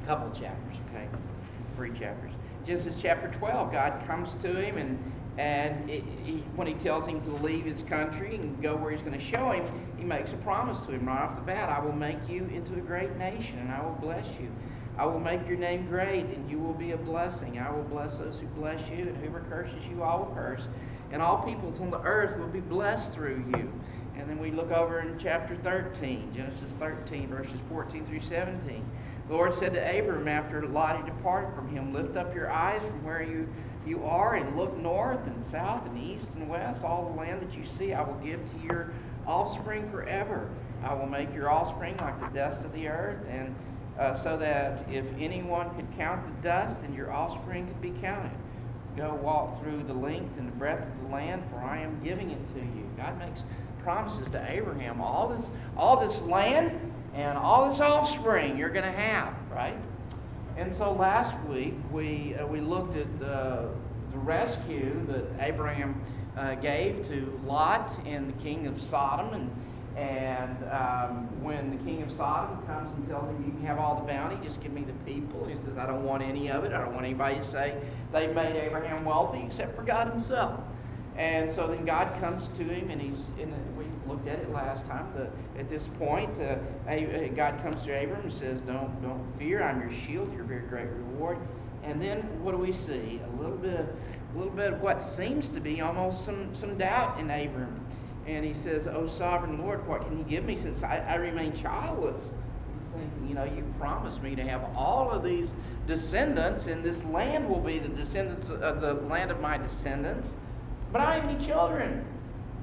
A 0.03 0.07
couple 0.07 0.29
chapters, 0.29 0.77
okay? 0.89 1.10
Three 1.75 1.91
chapters. 1.91 2.31
Genesis 2.65 2.95
chapter 3.00 3.27
12, 3.38 3.72
God 3.72 4.03
comes 4.07 4.34
to 4.36 4.51
him, 4.60 4.77
and, 4.77 5.13
and 5.38 5.88
it, 5.88 6.03
he, 6.24 6.38
when 6.55 6.65
he 6.65 6.74
tells 6.74 7.05
him 7.05 7.22
to 7.22 7.29
leave 7.29 7.63
his 7.63 7.84
country 7.84 8.36
and 8.36 8.60
go 8.62 8.75
where 8.75 8.91
he's 8.91 9.01
going 9.01 9.17
to 9.17 9.24
show 9.24 9.51
him, 9.51 9.65
he 9.98 10.03
makes 10.03 10.34
a 10.34 10.38
promise 10.38 10.79
to 10.81 10.91
him 10.93 11.05
right 11.05 11.22
off 11.22 11.36
the 11.36 11.41
bat 11.41 11.69
I 11.69 11.79
will 11.79 11.93
make 11.93 12.17
you 12.27 12.45
into 12.45 12.74
a 12.74 12.81
great 12.81 13.15
nation, 13.17 13.60
and 13.60 13.72
I 13.72 13.84
will 13.84 13.98
bless 14.01 14.27
you. 14.39 14.51
I 14.98 15.05
will 15.05 15.19
make 15.19 15.48
your 15.48 15.57
name 15.57 15.86
great, 15.88 16.25
and 16.25 16.50
you 16.50 16.57
will 16.57 16.74
be 16.74 16.93
a 16.93 16.98
blessing. 16.98 17.60
I 17.60 17.69
will 17.69 17.84
bless 17.84 18.17
those 18.17 18.39
who 18.39 18.48
bless 18.48 18.89
you, 18.89 19.10
and 19.10 19.17
whoever 19.17 19.41
curses 19.41 19.86
you, 19.88 20.01
I 20.01 20.15
will 20.15 20.34
curse. 20.34 20.67
And 21.12 21.22
all 21.22 21.43
peoples 21.43 21.79
on 21.81 21.91
the 21.91 22.01
earth 22.01 22.39
will 22.39 22.48
be 22.48 22.62
blessed 22.62 23.13
through 23.13 23.43
you. 23.55 23.72
And 24.17 24.29
then 24.29 24.39
we 24.39 24.51
look 24.51 24.72
over 24.72 25.01
in 25.01 25.19
chapter 25.19 25.55
13, 25.57 26.34
Genesis 26.34 26.74
13, 26.79 27.27
verses 27.27 27.60
14 27.69 28.05
through 28.05 28.22
17. 28.22 28.89
The 29.27 29.34
Lord 29.34 29.55
said 29.55 29.74
to 29.74 30.00
Abram 30.00 30.27
after 30.27 30.67
Lot 30.67 30.98
had 30.98 31.05
departed 31.05 31.55
from 31.55 31.67
him, 31.70 31.94
Lift 31.94 32.15
up 32.15 32.36
your 32.36 32.51
eyes 32.51 32.84
from 32.84 33.03
where 33.03 33.24
you, 33.24 33.48
you 33.86 34.03
are 34.03 34.36
and 34.36 34.55
look 34.55 34.77
north 34.77 35.25
and 35.25 35.44
south 35.44 35.88
and 35.88 35.98
east 35.98 36.29
and 36.36 36.48
west. 36.48 36.84
All 36.84 37.10
the 37.10 37.20
land 37.20 37.41
that 37.41 37.58
you 37.58 37.65
see 37.65 37.94
I 37.94 38.03
will 38.03 38.20
give 38.24 38.39
to 38.51 38.58
your 38.65 38.94
offspring 39.25 39.89
forever. 39.89 40.50
I 40.84 40.94
will 40.94 41.08
make 41.08 41.34
your 41.34 41.50
offspring 41.50 41.98
like 41.98 42.20
the 42.20 42.27
dust 42.38 42.63
of 42.63 42.72
the 42.74 42.88
earth, 42.88 43.25
and 43.27 43.55
uh, 43.98 44.13
so 44.13 44.38
that 44.38 44.86
if 44.91 45.05
anyone 45.20 45.74
could 45.75 45.88
count 45.98 46.24
the 46.25 46.48
dust, 46.48 46.82
then 46.82 46.94
your 46.94 47.12
offspring 47.12 47.65
could 47.65 47.82
be 47.82 47.91
counted. 48.01 48.32
Go 48.96 49.15
walk 49.15 49.62
through 49.62 49.84
the 49.84 49.94
length 49.94 50.38
and 50.38 50.48
the 50.48 50.55
breadth 50.55 50.84
of 50.88 51.08
the 51.08 51.13
land, 51.13 51.44
for 51.50 51.58
I 51.58 51.82
am 51.82 52.00
giving 52.03 52.29
it 52.29 52.48
to 52.53 52.60
you. 52.60 52.88
God 52.96 53.17
makes 53.17 53.44
promises 53.84 54.29
to 54.29 54.51
Abraham. 54.51 55.01
All 55.01 55.27
this, 55.29 55.50
all 55.75 56.00
this 56.00 56.22
land 56.22 56.79
and 57.15 57.38
all 57.38 57.67
this 57.67 57.79
offspring 57.79 58.57
you're 58.57 58.69
going 58.69 58.86
to 58.86 58.91
have, 58.91 59.34
right? 59.51 59.77
And 60.57 60.72
so 60.72 60.93
last 60.93 61.36
week 61.45 61.74
we 61.91 62.36
uh, 62.36 62.45
we 62.45 62.62
looked 62.62 62.95
at 62.95 63.19
the 63.19 63.69
the 64.12 64.17
rescue 64.19 65.05
that 65.07 65.25
Abraham 65.39 66.01
uh, 66.38 66.55
gave 66.55 67.07
to 67.07 67.39
Lot 67.45 67.91
and 68.05 68.29
the 68.29 68.43
king 68.43 68.67
of 68.67 68.81
Sodom 68.81 69.34
and. 69.34 69.51
And 69.95 70.57
um, 70.72 71.29
when 71.41 71.72
the 71.72 71.77
king 71.86 72.01
of 72.01 72.12
Sodom 72.12 72.62
comes 72.67 72.91
and 72.91 73.07
tells 73.07 73.29
him, 73.29 73.45
You 73.45 73.51
can 73.53 73.65
have 73.65 73.79
all 73.79 73.95
the 73.95 74.05
bounty, 74.05 74.36
just 74.43 74.62
give 74.62 74.74
me 74.74 74.84
the 74.84 74.91
people, 75.10 75.45
he 75.45 75.55
says, 75.55 75.77
I 75.77 75.86
don't 75.86 76.03
want 76.03 76.22
any 76.22 76.51
of 76.51 76.65
it. 76.65 76.74
I 76.74 76.81
don't 76.81 76.93
want 76.93 77.05
anybody 77.05 77.36
to 77.36 77.45
say 77.45 77.77
they 78.12 78.27
made 78.27 78.57
Abraham 78.57 79.05
wealthy 79.05 79.41
except 79.41 79.74
for 79.75 79.84
God 79.84 80.10
himself. 80.10 80.60
And 81.17 81.50
so 81.50 81.67
then 81.67 81.86
God 81.86 82.19
comes 82.19 82.50
to 82.50 82.63
him, 82.63 82.89
and 82.89 83.01
he's 83.01 83.25
in. 83.39 83.53
We 83.75 83.75
looked 84.07 84.27
at 84.27 84.39
it 84.39 84.51
last 84.51 84.85
time. 84.85 85.07
The, 85.15 85.29
at 85.59 85.69
this 85.69 85.88
point, 86.00 86.39
uh, 86.39 86.57
God 87.35 87.62
comes 87.62 87.83
to 87.83 88.03
Abram 88.03 88.21
and 88.21 88.33
says, 88.33 88.62
"Don't 88.62 89.01
don't 89.01 89.25
fear. 89.38 89.63
I'm 89.63 89.81
your 89.81 89.91
shield. 89.91 90.33
Your 90.33 90.43
very 90.43 90.67
great 90.67 90.88
reward." 90.89 91.38
And 91.83 92.01
then 92.01 92.21
what 92.43 92.51
do 92.51 92.57
we 92.57 92.74
see? 92.74 93.21
A 93.24 93.41
little 93.41 93.57
bit 93.57 93.79
of 93.79 93.88
a 93.88 94.38
little 94.38 94.53
bit 94.53 94.74
of 94.74 94.81
what 94.81 95.01
seems 95.01 95.50
to 95.51 95.59
be 95.59 95.81
almost 95.81 96.25
some 96.25 96.53
some 96.53 96.77
doubt 96.77 97.19
in 97.19 97.29
Abram. 97.29 97.79
And 98.25 98.43
he 98.43 98.53
says, 98.53 98.88
"Oh 98.88 99.07
sovereign 99.07 99.59
Lord, 99.59 99.88
what 99.88 100.01
can 100.01 100.17
you 100.17 100.24
give 100.24 100.45
me 100.45 100.55
since 100.55 100.81
I, 100.83 100.97
I 100.97 101.15
remain 101.15 101.53
childless?" 101.53 102.31
He's 102.79 102.89
thinking, 102.89 103.27
you 103.27 103.35
know, 103.35 103.43
you 103.43 103.63
promised 103.79 104.24
me 104.24 104.35
to 104.35 104.43
have 104.43 104.63
all 104.75 105.12
of 105.12 105.24
these 105.24 105.53
descendants, 105.85 106.67
and 106.67 106.83
this 106.83 107.03
land 107.05 107.47
will 107.47 107.59
be 107.59 107.77
the 107.79 107.89
descendants 107.89 108.50
of 108.50 108.81
the 108.81 108.95
land 109.07 109.29
of 109.29 109.39
my 109.39 109.57
descendants. 109.57 110.35
But 110.91 111.01
I 111.01 111.15
have 111.15 111.29
any 111.29 111.45
children. 111.45 112.03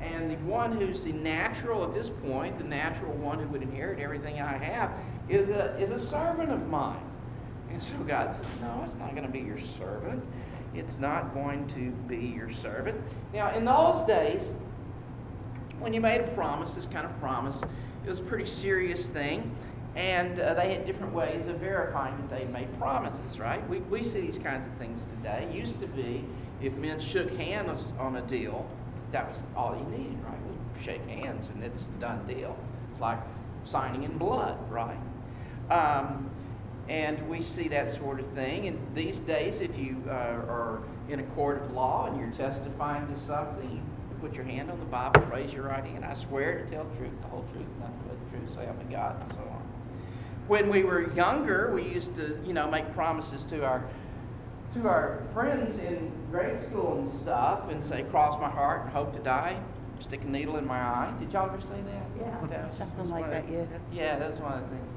And 0.02 0.30
the 0.30 0.36
one 0.38 0.72
who's 0.72 1.04
the 1.04 1.12
natural 1.12 1.84
at 1.84 1.94
this 1.94 2.08
point, 2.08 2.58
the 2.58 2.64
natural 2.64 3.12
one 3.12 3.38
who 3.38 3.46
would 3.48 3.62
inherit 3.62 4.00
everything 4.00 4.40
I 4.40 4.56
have, 4.58 4.92
is 5.28 5.50
a, 5.50 5.76
is 5.78 5.90
a 5.90 6.04
servant 6.04 6.50
of 6.50 6.68
mine. 6.68 7.00
And 7.70 7.82
so 7.82 7.94
God 8.06 8.34
says, 8.34 8.46
No, 8.60 8.82
it's 8.84 8.96
not 8.96 9.12
going 9.12 9.26
to 9.26 9.32
be 9.32 9.40
your 9.40 9.60
servant. 9.60 10.24
It's 10.74 10.98
not 10.98 11.32
going 11.34 11.66
to 11.68 11.90
be 12.08 12.16
your 12.16 12.50
servant. 12.50 13.00
Now, 13.32 13.54
in 13.54 13.64
those 13.64 14.06
days, 14.06 14.42
when 15.78 15.94
you 15.94 16.00
made 16.00 16.20
a 16.20 16.28
promise, 16.28 16.72
this 16.72 16.86
kind 16.86 17.06
of 17.06 17.18
promise, 17.20 17.62
it 18.04 18.08
was 18.08 18.18
a 18.18 18.22
pretty 18.22 18.46
serious 18.46 19.06
thing. 19.06 19.54
And 19.94 20.40
uh, 20.40 20.54
they 20.54 20.72
had 20.72 20.86
different 20.86 21.12
ways 21.12 21.46
of 21.48 21.56
verifying 21.56 22.16
that 22.16 22.38
they 22.38 22.44
made 22.46 22.78
promises, 22.78 23.38
right? 23.38 23.66
We, 23.68 23.78
we 23.80 24.02
see 24.02 24.20
these 24.20 24.38
kinds 24.38 24.66
of 24.66 24.72
things 24.74 25.06
today. 25.18 25.46
It 25.50 25.54
used 25.54 25.80
to 25.80 25.86
be 25.86 26.24
if 26.62 26.72
men 26.74 26.98
shook 26.98 27.30
hands 27.36 27.92
on 27.98 28.16
a 28.16 28.22
deal, 28.22 28.66
that 29.12 29.28
was 29.28 29.38
all 29.54 29.76
you 29.76 29.98
needed, 29.98 30.18
right? 30.24 30.38
We 30.46 30.82
shake 30.82 31.06
hands 31.06 31.50
and 31.50 31.62
it's 31.62 31.86
a 31.86 32.00
done 32.00 32.26
deal. 32.26 32.56
It's 32.90 33.00
like 33.00 33.18
signing 33.64 34.02
in 34.02 34.18
blood, 34.18 34.58
right? 34.70 34.98
Um, 35.70 36.30
and 36.88 37.28
we 37.28 37.42
see 37.42 37.68
that 37.68 37.88
sort 37.90 38.20
of 38.20 38.26
thing. 38.28 38.66
And 38.66 38.78
these 38.94 39.20
days, 39.20 39.60
if 39.60 39.78
you 39.78 40.02
uh, 40.08 40.10
are 40.10 40.80
in 41.08 41.20
a 41.20 41.22
court 41.34 41.62
of 41.62 41.72
law 41.72 42.06
and 42.06 42.18
you're 42.18 42.30
testifying 42.30 43.06
to 43.06 43.18
something, 43.18 43.70
you 43.70 44.16
put 44.20 44.34
your 44.34 44.44
hand 44.44 44.70
on 44.70 44.78
the 44.78 44.86
Bible, 44.86 45.22
raise 45.32 45.52
your 45.52 45.64
right 45.64 45.84
hand. 45.84 46.04
I 46.04 46.14
swear 46.14 46.64
to 46.64 46.70
tell 46.70 46.84
the 46.84 46.96
truth, 46.96 47.20
the 47.20 47.28
whole 47.28 47.46
truth, 47.52 47.66
nothing 47.80 48.00
but 48.08 48.18
the 48.18 48.38
truth, 48.38 48.54
say 48.54 48.68
I'm 48.68 48.80
a 48.80 48.92
God, 48.92 49.20
and 49.22 49.32
so 49.32 49.40
on. 49.40 49.62
When 50.48 50.68
we 50.68 50.82
were 50.82 51.12
younger, 51.14 51.70
we 51.72 51.84
used 51.84 52.14
to, 52.16 52.38
you 52.44 52.52
know, 52.52 52.68
make 52.68 52.92
promises 52.94 53.44
to 53.44 53.64
our 53.64 53.84
to 54.74 54.88
our 54.88 55.22
friends 55.34 55.78
in 55.78 56.10
grade 56.30 56.58
school 56.68 56.98
and 56.98 57.20
stuff 57.20 57.70
and 57.70 57.84
say, 57.84 58.04
cross 58.04 58.40
my 58.40 58.48
heart 58.48 58.82
and 58.84 58.90
hope 58.90 59.12
to 59.12 59.18
die, 59.20 59.58
stick 60.00 60.22
a 60.22 60.26
needle 60.26 60.56
in 60.56 60.66
my 60.66 60.78
eye. 60.80 61.12
Did 61.20 61.32
y'all 61.32 61.48
ever 61.50 61.60
say 61.60 61.80
that? 61.86 62.06
Yeah. 62.18 62.46
That- 62.48 62.72
Something 62.72 62.96
that's 62.96 63.10
like 63.10 63.30
that, 63.30 63.46
the- 63.46 63.66
Yeah, 63.94 64.18
that's 64.18 64.38
one 64.38 64.54
of 64.54 64.60
the 64.62 64.68
things. 64.76 64.92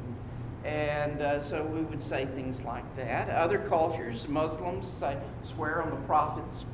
And 0.63 1.22
uh, 1.22 1.41
so 1.44 1.63
we 1.63 1.82
would 1.82 2.01
say 2.01 2.25
things 2.25 2.63
like 2.63 2.84
that. 2.96 3.29
Other 3.29 3.60
cultures, 3.60 4.27
Muslims 4.27 4.88
say, 4.88 5.15
swear 5.44 5.84
on 5.84 5.91
the 5.91 5.96
prophet's 6.08 6.65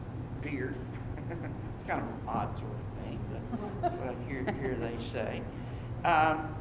beard. 0.41 0.75
it's 1.29 1.88
kind 1.89 2.01
of 2.01 2.08
an 2.08 2.13
odd 2.25 2.55
sort 2.58 2.70
of 2.72 3.03
thing, 3.05 3.20
but 3.81 3.91
what 3.93 4.15
I 4.15 4.29
hear, 4.29 4.43
hear 4.62 4.75
they 4.75 5.03
say. 5.12 5.41
Um, 6.05 6.55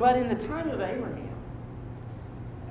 but 0.00 0.16
in 0.16 0.28
the 0.28 0.34
time 0.34 0.68
of 0.70 0.80
Abraham, 0.80 1.28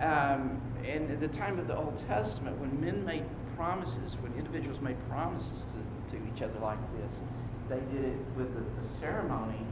um, 0.02 0.62
and 0.86 1.10
at 1.12 1.20
the 1.20 1.28
time 1.28 1.60
of 1.60 1.68
the 1.68 1.78
Old 1.78 2.02
Testament, 2.08 2.58
when 2.60 2.80
men 2.80 3.06
made 3.06 3.24
promises, 3.56 4.16
when 4.20 4.34
individuals 4.34 4.82
made 4.82 4.98
promises 5.10 5.66
to, 5.74 6.16
to 6.16 6.22
each 6.34 6.42
other 6.42 6.60
like 6.60 6.80
this, 6.98 7.14
they 7.70 7.80
did 7.96 8.06
it 8.06 8.18
with 8.36 8.50
a, 8.56 8.82
a 8.82 9.00
ceremony. 9.00 9.66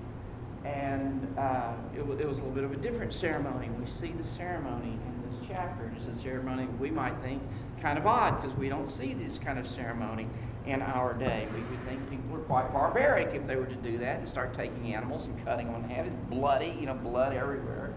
And 0.63 1.27
uh, 1.37 1.73
it, 1.93 1.99
it 1.99 2.27
was 2.27 2.39
a 2.39 2.43
little 2.43 2.51
bit 2.51 2.63
of 2.63 2.71
a 2.71 2.77
different 2.77 3.13
ceremony. 3.13 3.69
We 3.69 3.87
see 3.87 4.11
the 4.11 4.23
ceremony 4.23 4.91
in 4.91 5.23
this 5.29 5.47
chapter, 5.47 5.85
and 5.85 5.97
it's 5.97 6.07
a 6.07 6.15
ceremony 6.15 6.67
we 6.79 6.91
might 6.91 7.15
think 7.23 7.41
kind 7.81 7.97
of 7.97 8.05
odd 8.05 8.39
because 8.39 8.55
we 8.57 8.69
don't 8.69 8.89
see 8.89 9.13
this 9.13 9.39
kind 9.39 9.57
of 9.57 9.67
ceremony 9.67 10.27
in 10.67 10.81
our 10.83 11.15
day. 11.15 11.47
We 11.53 11.61
would 11.61 11.87
think 11.87 12.09
people 12.09 12.35
are 12.35 12.41
quite 12.41 12.71
barbaric 12.71 13.33
if 13.33 13.47
they 13.47 13.55
were 13.55 13.65
to 13.65 13.75
do 13.75 13.97
that 13.97 14.19
and 14.19 14.27
start 14.27 14.53
taking 14.53 14.93
animals 14.93 15.25
and 15.25 15.43
cutting 15.43 15.71
them 15.71 15.83
in 15.83 15.89
half. 15.89 16.05
It's 16.05 16.15
bloody, 16.29 16.77
you 16.79 16.85
know, 16.85 16.93
blood 16.93 17.33
everywhere. 17.33 17.93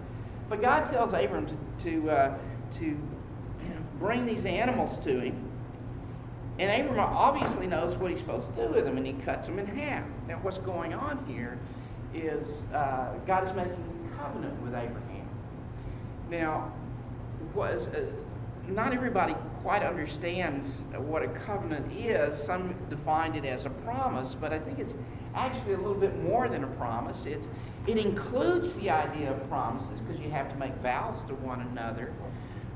But 0.49 0.62
God 0.62 0.87
tells 0.87 1.12
Abram 1.12 1.47
to, 1.47 1.56
to, 1.85 2.11
uh, 2.11 2.38
to 2.78 2.97
bring 3.99 4.26
these 4.26 4.45
animals 4.45 4.99
to 4.99 5.21
him. 5.21 5.50
And 6.59 6.88
Abram 6.88 7.00
obviously 7.00 7.66
knows 7.66 7.97
what 7.97 8.11
he's 8.11 8.21
supposed 8.21 8.54
to 8.54 8.66
do 8.66 8.73
with 8.73 8.85
them, 8.85 8.97
and 8.97 9.07
he 9.07 9.12
cuts 9.12 9.47
them 9.47 9.59
in 9.59 9.66
half. 9.66 10.04
Now, 10.28 10.38
what's 10.43 10.59
going 10.59 10.95
on 10.95 11.25
here 11.26 11.59
is 12.14 12.66
uh, 12.73 13.14
God 13.26 13.45
is 13.45 13.52
making 13.54 13.73
a 13.73 14.16
covenant 14.16 14.61
with 14.62 14.75
Abraham. 14.75 15.28
Now, 16.31 16.73
was 17.54 17.88
uh, 17.88 18.04
not 18.69 18.93
everybody 18.93 19.35
quite 19.62 19.83
understands 19.83 20.85
what 20.97 21.23
a 21.23 21.28
covenant 21.28 21.93
is. 21.93 22.37
Some 22.40 22.75
defined 22.88 23.37
it 23.37 23.45
as 23.45 23.66
a 23.66 23.71
promise, 23.71 24.35
but 24.35 24.52
I 24.52 24.59
think 24.59 24.78
it's 24.78 24.95
actually 25.35 25.75
a 25.75 25.78
little 25.78 25.95
bit 25.95 26.23
more 26.23 26.49
than 26.49 26.64
a 26.64 26.69
promise. 26.69 27.26
It 27.26 27.49
it 27.87 27.99
includes 27.99 28.75
the 28.76 28.90
idea 28.90 29.33
of 29.33 29.49
promises 29.49 30.00
because 30.00 30.21
you 30.21 30.31
have 30.31 30.49
to 30.50 30.57
make 30.57 30.75
vows 30.76 31.23
to 31.25 31.35
one 31.35 31.61
another. 31.61 32.12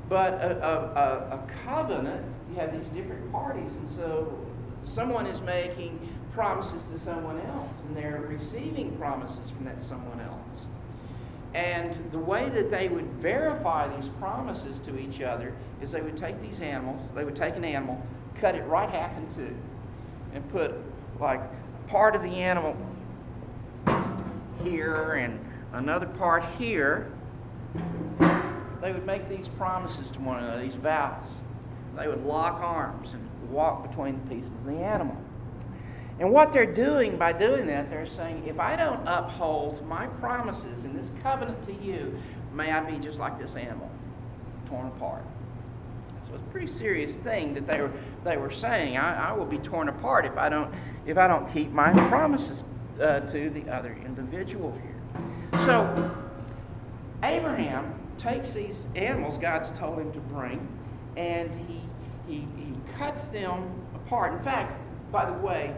But 0.08 0.34
a, 0.34 0.64
a, 0.64 1.34
a, 1.34 1.46
covenant, 1.64 2.24
you 2.48 2.56
have 2.56 2.72
these 2.72 2.88
different 2.90 3.30
parties, 3.30 3.76
and 3.76 3.88
so 3.88 4.38
someone 4.82 5.26
is 5.26 5.42
making 5.42 6.08
promises 6.32 6.84
to 6.84 6.98
someone 6.98 7.38
else, 7.40 7.82
and 7.86 7.96
they're 7.96 8.24
receiving 8.26 8.96
promises 8.96 9.50
from 9.50 9.66
that 9.66 9.82
someone 9.82 10.20
else. 10.20 10.66
And 11.54 11.98
the 12.10 12.18
way 12.18 12.48
that 12.50 12.70
they 12.70 12.88
would 12.88 13.10
verify 13.14 13.94
these 13.96 14.08
promises 14.20 14.80
to 14.80 14.98
each 14.98 15.20
other 15.20 15.54
is 15.82 15.90
they 15.90 16.00
would 16.00 16.16
take 16.16 16.40
these 16.40 16.60
animals, 16.60 17.02
they 17.14 17.24
would 17.24 17.36
take 17.36 17.56
an 17.56 17.64
animal, 17.64 18.00
cut 18.40 18.54
it 18.54 18.62
right 18.64 18.88
half 18.88 19.16
in 19.16 19.34
two, 19.34 19.54
and 20.34 20.48
put 20.50 20.74
like 21.20 21.40
part 21.88 22.14
of 22.14 22.22
the 22.22 22.28
animal 22.28 22.76
here 24.62 25.14
and 25.14 25.38
another 25.72 26.06
part 26.06 26.44
here. 26.58 27.10
They 28.80 28.92
would 28.92 29.06
make 29.06 29.28
these 29.28 29.48
promises 29.48 30.10
to 30.12 30.20
one 30.20 30.42
another, 30.42 30.62
these 30.62 30.74
vows. 30.74 31.26
They 31.96 32.06
would 32.06 32.24
lock 32.24 32.60
arms 32.62 33.14
and 33.14 33.28
walk 33.50 33.88
between 33.88 34.20
the 34.22 34.34
pieces 34.34 34.50
of 34.50 34.66
the 34.66 34.78
animal. 34.78 35.16
And 36.20 36.32
what 36.32 36.52
they're 36.52 36.72
doing 36.72 37.16
by 37.16 37.32
doing 37.32 37.66
that, 37.68 37.90
they're 37.90 38.06
saying, 38.06 38.44
if 38.46 38.58
I 38.58 38.76
don't 38.76 39.06
uphold 39.06 39.86
my 39.86 40.06
promises 40.06 40.84
in 40.84 40.96
this 40.96 41.10
covenant 41.22 41.62
to 41.66 41.72
you, 41.74 42.18
may 42.52 42.72
I 42.72 42.80
be 42.80 42.98
just 42.98 43.18
like 43.18 43.38
this 43.38 43.54
animal, 43.54 43.90
torn 44.68 44.88
apart. 44.88 45.22
So 46.26 46.34
it's 46.34 46.42
a 46.42 46.50
pretty 46.50 46.70
serious 46.70 47.14
thing 47.14 47.54
that 47.54 47.66
they 47.66 47.80
were 47.80 47.92
they 48.24 48.36
were 48.36 48.50
saying. 48.50 48.96
I, 48.96 49.30
I 49.30 49.32
will 49.32 49.46
be 49.46 49.58
torn 49.58 49.88
apart 49.88 50.26
if 50.26 50.36
I 50.36 50.48
don't 50.48 50.72
if 51.06 51.16
I 51.16 51.26
don't 51.26 51.50
keep 51.52 51.70
my 51.70 51.92
promises 52.08 52.64
uh, 53.00 53.20
to 53.20 53.50
the 53.50 53.68
other 53.70 53.96
individual 54.04 54.76
here. 54.82 55.60
So 55.64 56.10
Abraham 57.22 57.97
takes 58.18 58.52
these 58.52 58.86
animals 58.96 59.38
God's 59.38 59.70
told 59.72 59.98
him 59.98 60.12
to 60.12 60.20
bring, 60.20 60.66
and 61.16 61.54
he 61.54 61.80
he, 62.26 62.46
he 62.56 62.74
cuts 62.98 63.24
them 63.26 63.72
apart. 63.94 64.34
In 64.34 64.40
fact, 64.40 64.78
by 65.10 65.24
the 65.24 65.32
way, 65.38 65.74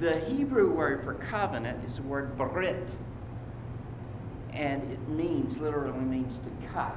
the 0.00 0.20
Hebrew 0.20 0.70
word 0.70 1.02
for 1.02 1.14
covenant 1.14 1.82
is 1.86 1.96
the 1.96 2.02
word 2.02 2.36
brit. 2.36 2.90
and 4.52 4.82
it 4.92 5.08
means, 5.08 5.58
literally 5.58 5.98
means 5.98 6.38
to 6.40 6.50
cut 6.72 6.96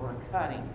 or 0.00 0.10
a 0.12 0.32
cutting. 0.32 0.68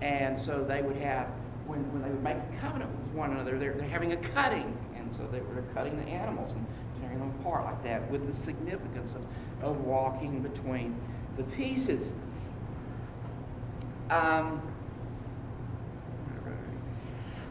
And 0.00 0.38
so 0.38 0.64
they 0.64 0.82
would 0.82 0.96
have, 0.96 1.28
when, 1.66 1.80
when 1.92 2.02
they 2.02 2.08
would 2.10 2.22
make 2.22 2.36
a 2.36 2.60
covenant 2.60 2.90
with 2.90 3.14
one 3.14 3.32
another, 3.32 3.58
they're, 3.58 3.74
they're 3.74 3.88
having 3.88 4.12
a 4.12 4.16
cutting. 4.16 4.76
And 4.96 5.12
so 5.14 5.26
they 5.30 5.40
were 5.40 5.62
cutting 5.74 5.96
the 5.96 6.10
animals 6.10 6.50
and 6.52 6.66
tearing 7.00 7.18
them 7.18 7.34
apart 7.40 7.64
like 7.64 7.82
that 7.84 8.10
with 8.10 8.26
the 8.26 8.32
significance 8.32 9.14
of, 9.14 9.22
of 9.62 9.80
walking 9.82 10.40
between 10.40 10.96
the 11.36 11.44
pieces. 11.44 12.12
Um, 14.10 14.62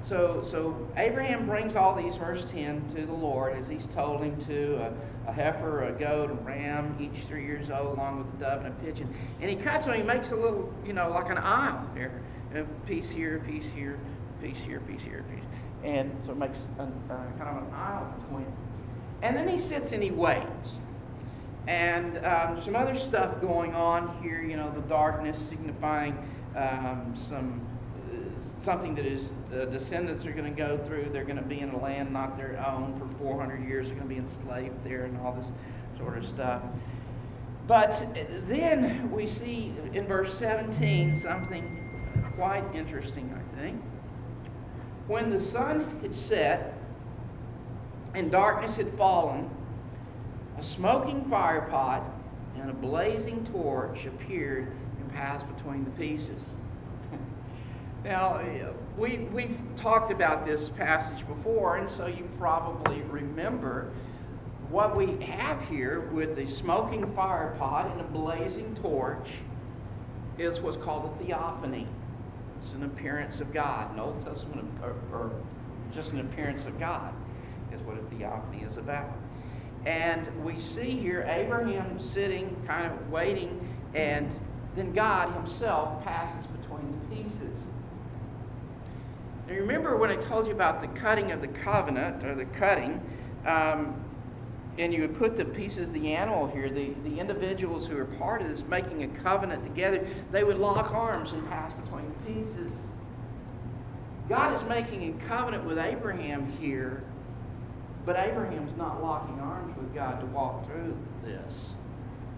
so, 0.04 0.42
so 0.44 0.76
Abraham 0.98 1.46
brings 1.46 1.76
all 1.76 1.96
these, 1.96 2.16
verse 2.18 2.44
10, 2.50 2.88
to 2.90 3.06
the 3.06 3.14
Lord 3.14 3.56
as 3.56 3.68
he's 3.68 3.86
told 3.88 4.22
him 4.22 4.36
to 4.48 4.76
a, 4.78 5.30
a 5.30 5.32
heifer, 5.32 5.86
a 5.86 5.92
goat, 5.92 6.32
a 6.32 6.34
ram, 6.34 6.98
each 7.00 7.24
three 7.26 7.46
years 7.46 7.70
old, 7.70 7.98
along 7.98 8.18
with 8.18 8.28
a 8.36 8.38
dove 8.38 8.66
and 8.66 8.74
a 8.74 8.84
pigeon. 8.84 9.14
And 9.40 9.50
he 9.50 9.56
cuts 9.56 9.86
them, 9.86 9.96
he 9.96 10.04
makes 10.04 10.32
a 10.32 10.36
little, 10.36 10.74
you 10.86 10.94
know, 10.94 11.10
like 11.10 11.30
an 11.30 11.38
aisle 11.38 11.88
here. 11.96 12.22
A 12.56 12.64
piece 12.86 13.10
here, 13.10 13.38
a 13.38 13.40
piece 13.40 13.66
here, 13.74 14.00
a 14.40 14.44
piece 14.44 14.58
here, 14.58 14.78
a 14.78 14.82
piece 14.82 15.02
here, 15.02 15.20
a 15.20 15.34
piece. 15.34 15.46
And 15.84 16.12
so 16.26 16.32
it 16.32 16.38
makes 16.38 16.58
a, 16.80 16.84
uh, 16.84 16.88
kind 17.38 17.58
of 17.58 17.68
an 17.68 17.74
aisle 17.74 18.14
between. 18.20 18.52
And 19.22 19.38
then 19.38 19.48
he 19.48 19.58
sits 19.58 19.92
and 19.92 20.02
he 20.02 20.12
waits. 20.12 20.82
And 21.68 22.18
um, 22.26 22.60
some 22.60 22.76
other 22.76 22.96
stuff 22.96 23.40
going 23.40 23.76
on 23.76 24.22
here, 24.22 24.42
you 24.42 24.58
know, 24.58 24.72
the 24.72 24.82
darkness 24.82 25.40
signifying 25.40 26.18
um, 26.56 27.14
some 27.16 27.62
something 28.62 28.96
that 28.96 29.06
his 29.06 29.32
uh, 29.54 29.66
descendants 29.66 30.26
are 30.26 30.32
going 30.32 30.54
to 30.54 30.58
go 30.58 30.78
through. 30.78 31.10
They're 31.12 31.24
going 31.24 31.38
to 31.38 31.44
be 31.44 31.60
in 31.60 31.70
a 31.70 31.80
land 31.80 32.12
not 32.12 32.38
their 32.38 32.64
own 32.68 32.98
for 32.98 33.08
400 33.18 33.68
years. 33.68 33.88
They're 33.88 33.96
going 33.96 34.08
to 34.08 34.14
be 34.14 34.20
enslaved 34.20 34.84
there 34.84 35.06
and 35.06 35.18
all 35.20 35.34
this 35.34 35.54
sort 35.98 36.18
of 36.18 36.26
stuff. 36.26 36.62
But 37.68 38.06
then 38.48 39.12
we 39.12 39.28
see 39.28 39.74
in 39.94 40.08
verse 40.08 40.34
17 40.38 41.16
something 41.16 41.78
quite 42.36 42.64
interesting, 42.74 43.34
I 43.34 43.62
think. 43.62 43.82
When 45.08 45.30
the 45.30 45.40
sun 45.40 46.00
had 46.02 46.14
set 46.14 46.78
and 48.14 48.32
darkness 48.32 48.76
had 48.76 48.92
fallen, 48.98 49.50
a 50.58 50.64
smoking 50.64 51.24
firepot 51.26 52.10
and 52.60 52.70
a 52.70 52.74
blazing 52.74 53.46
torch 53.46 54.06
appeared 54.06 54.76
passed 55.14 55.46
between 55.56 55.84
the 55.84 55.92
pieces. 55.92 56.56
Now, 58.04 58.42
we, 58.98 59.20
we've 59.32 59.60
talked 59.76 60.12
about 60.12 60.46
this 60.46 60.70
passage 60.70 61.28
before, 61.28 61.78
and 61.78 61.90
so 61.90 62.08
you 62.08 62.28
probably 62.40 63.02
remember 63.04 63.92
what 64.70 64.96
we 64.96 65.22
have 65.24 65.62
here 65.68 66.02
with 66.12 66.36
the 66.36 66.48
smoking 66.48 67.14
fire 67.14 67.56
pot 67.60 67.92
and 67.92 68.02
a 68.02 68.06
blazing 68.06 68.74
torch 68.76 69.34
is 70.38 70.62
what's 70.62 70.78
called 70.78 71.14
a 71.14 71.24
theophany. 71.24 71.88
It's 72.60 72.74
an 72.74 72.84
appearance 72.84 73.42
of 73.42 73.54
God. 73.54 73.94
An 73.94 74.00
Old 74.00 74.24
Testament, 74.26 74.68
or, 74.82 74.96
or 75.12 75.32
just 75.94 76.14
an 76.14 76.22
appearance 76.22 76.66
of 76.66 76.80
God, 76.80 77.14
is 77.74 77.82
what 77.82 77.98
a 77.98 78.16
theophany 78.16 78.64
is 78.64 78.78
about. 78.78 79.12
And 79.86 80.28
we 80.44 80.60
see 80.60 80.92
here 80.92 81.26
Abraham 81.28 82.00
sitting, 82.00 82.56
kind 82.66 82.92
of 82.92 83.12
waiting, 83.12 83.60
and 83.94 84.32
then 84.76 84.94
God 84.94 85.34
himself 85.34 86.04
passes 86.04 86.46
between 86.48 87.00
the 87.10 87.16
pieces. 87.16 87.68
Now, 89.48 89.56
remember 89.56 89.98
when 89.98 90.10
I 90.10 90.16
told 90.16 90.48
you 90.48 90.54
about 90.54 90.82
the 90.82 90.88
cutting 91.00 91.32
of 91.32 91.42
the 91.42 91.48
covenant, 91.48 92.24
or 92.24 92.36
the 92.36 92.46
cutting, 92.46 93.02
um, 93.46 94.02
and 94.78 94.94
you 94.94 95.02
would 95.02 95.18
put 95.18 95.36
the 95.36 95.44
pieces 95.44 95.90
of 95.90 95.94
the 95.94 96.14
animal 96.14 96.48
here, 96.48 96.70
the, 96.70 96.94
the 97.04 97.20
individuals 97.20 97.86
who 97.86 97.98
are 97.98 98.06
part 98.06 98.42
of 98.42 98.50
this 98.50 98.64
making 98.70 99.04
a 99.04 99.08
covenant 99.22 99.64
together, 99.64 100.08
they 100.32 100.44
would 100.44 100.58
lock 100.58 100.92
arms 100.92 101.34
and 101.34 101.48
pass 101.50 101.74
between 101.74 102.06
the 102.08 102.34
pieces. 102.34 102.72
God 104.30 104.56
is 104.56 104.64
making 104.70 105.14
a 105.14 105.28
covenant 105.28 105.66
with 105.66 105.78
Abraham 105.78 106.50
here, 106.60 107.04
but 108.06 108.18
Abraham's 108.18 108.78
not 108.78 109.04
locking 109.04 109.40
arms 109.42 109.76
with 109.76 109.94
God 109.94 110.22
to 110.22 110.26
walk 110.28 110.66
through 110.66 110.96
this. 111.26 111.74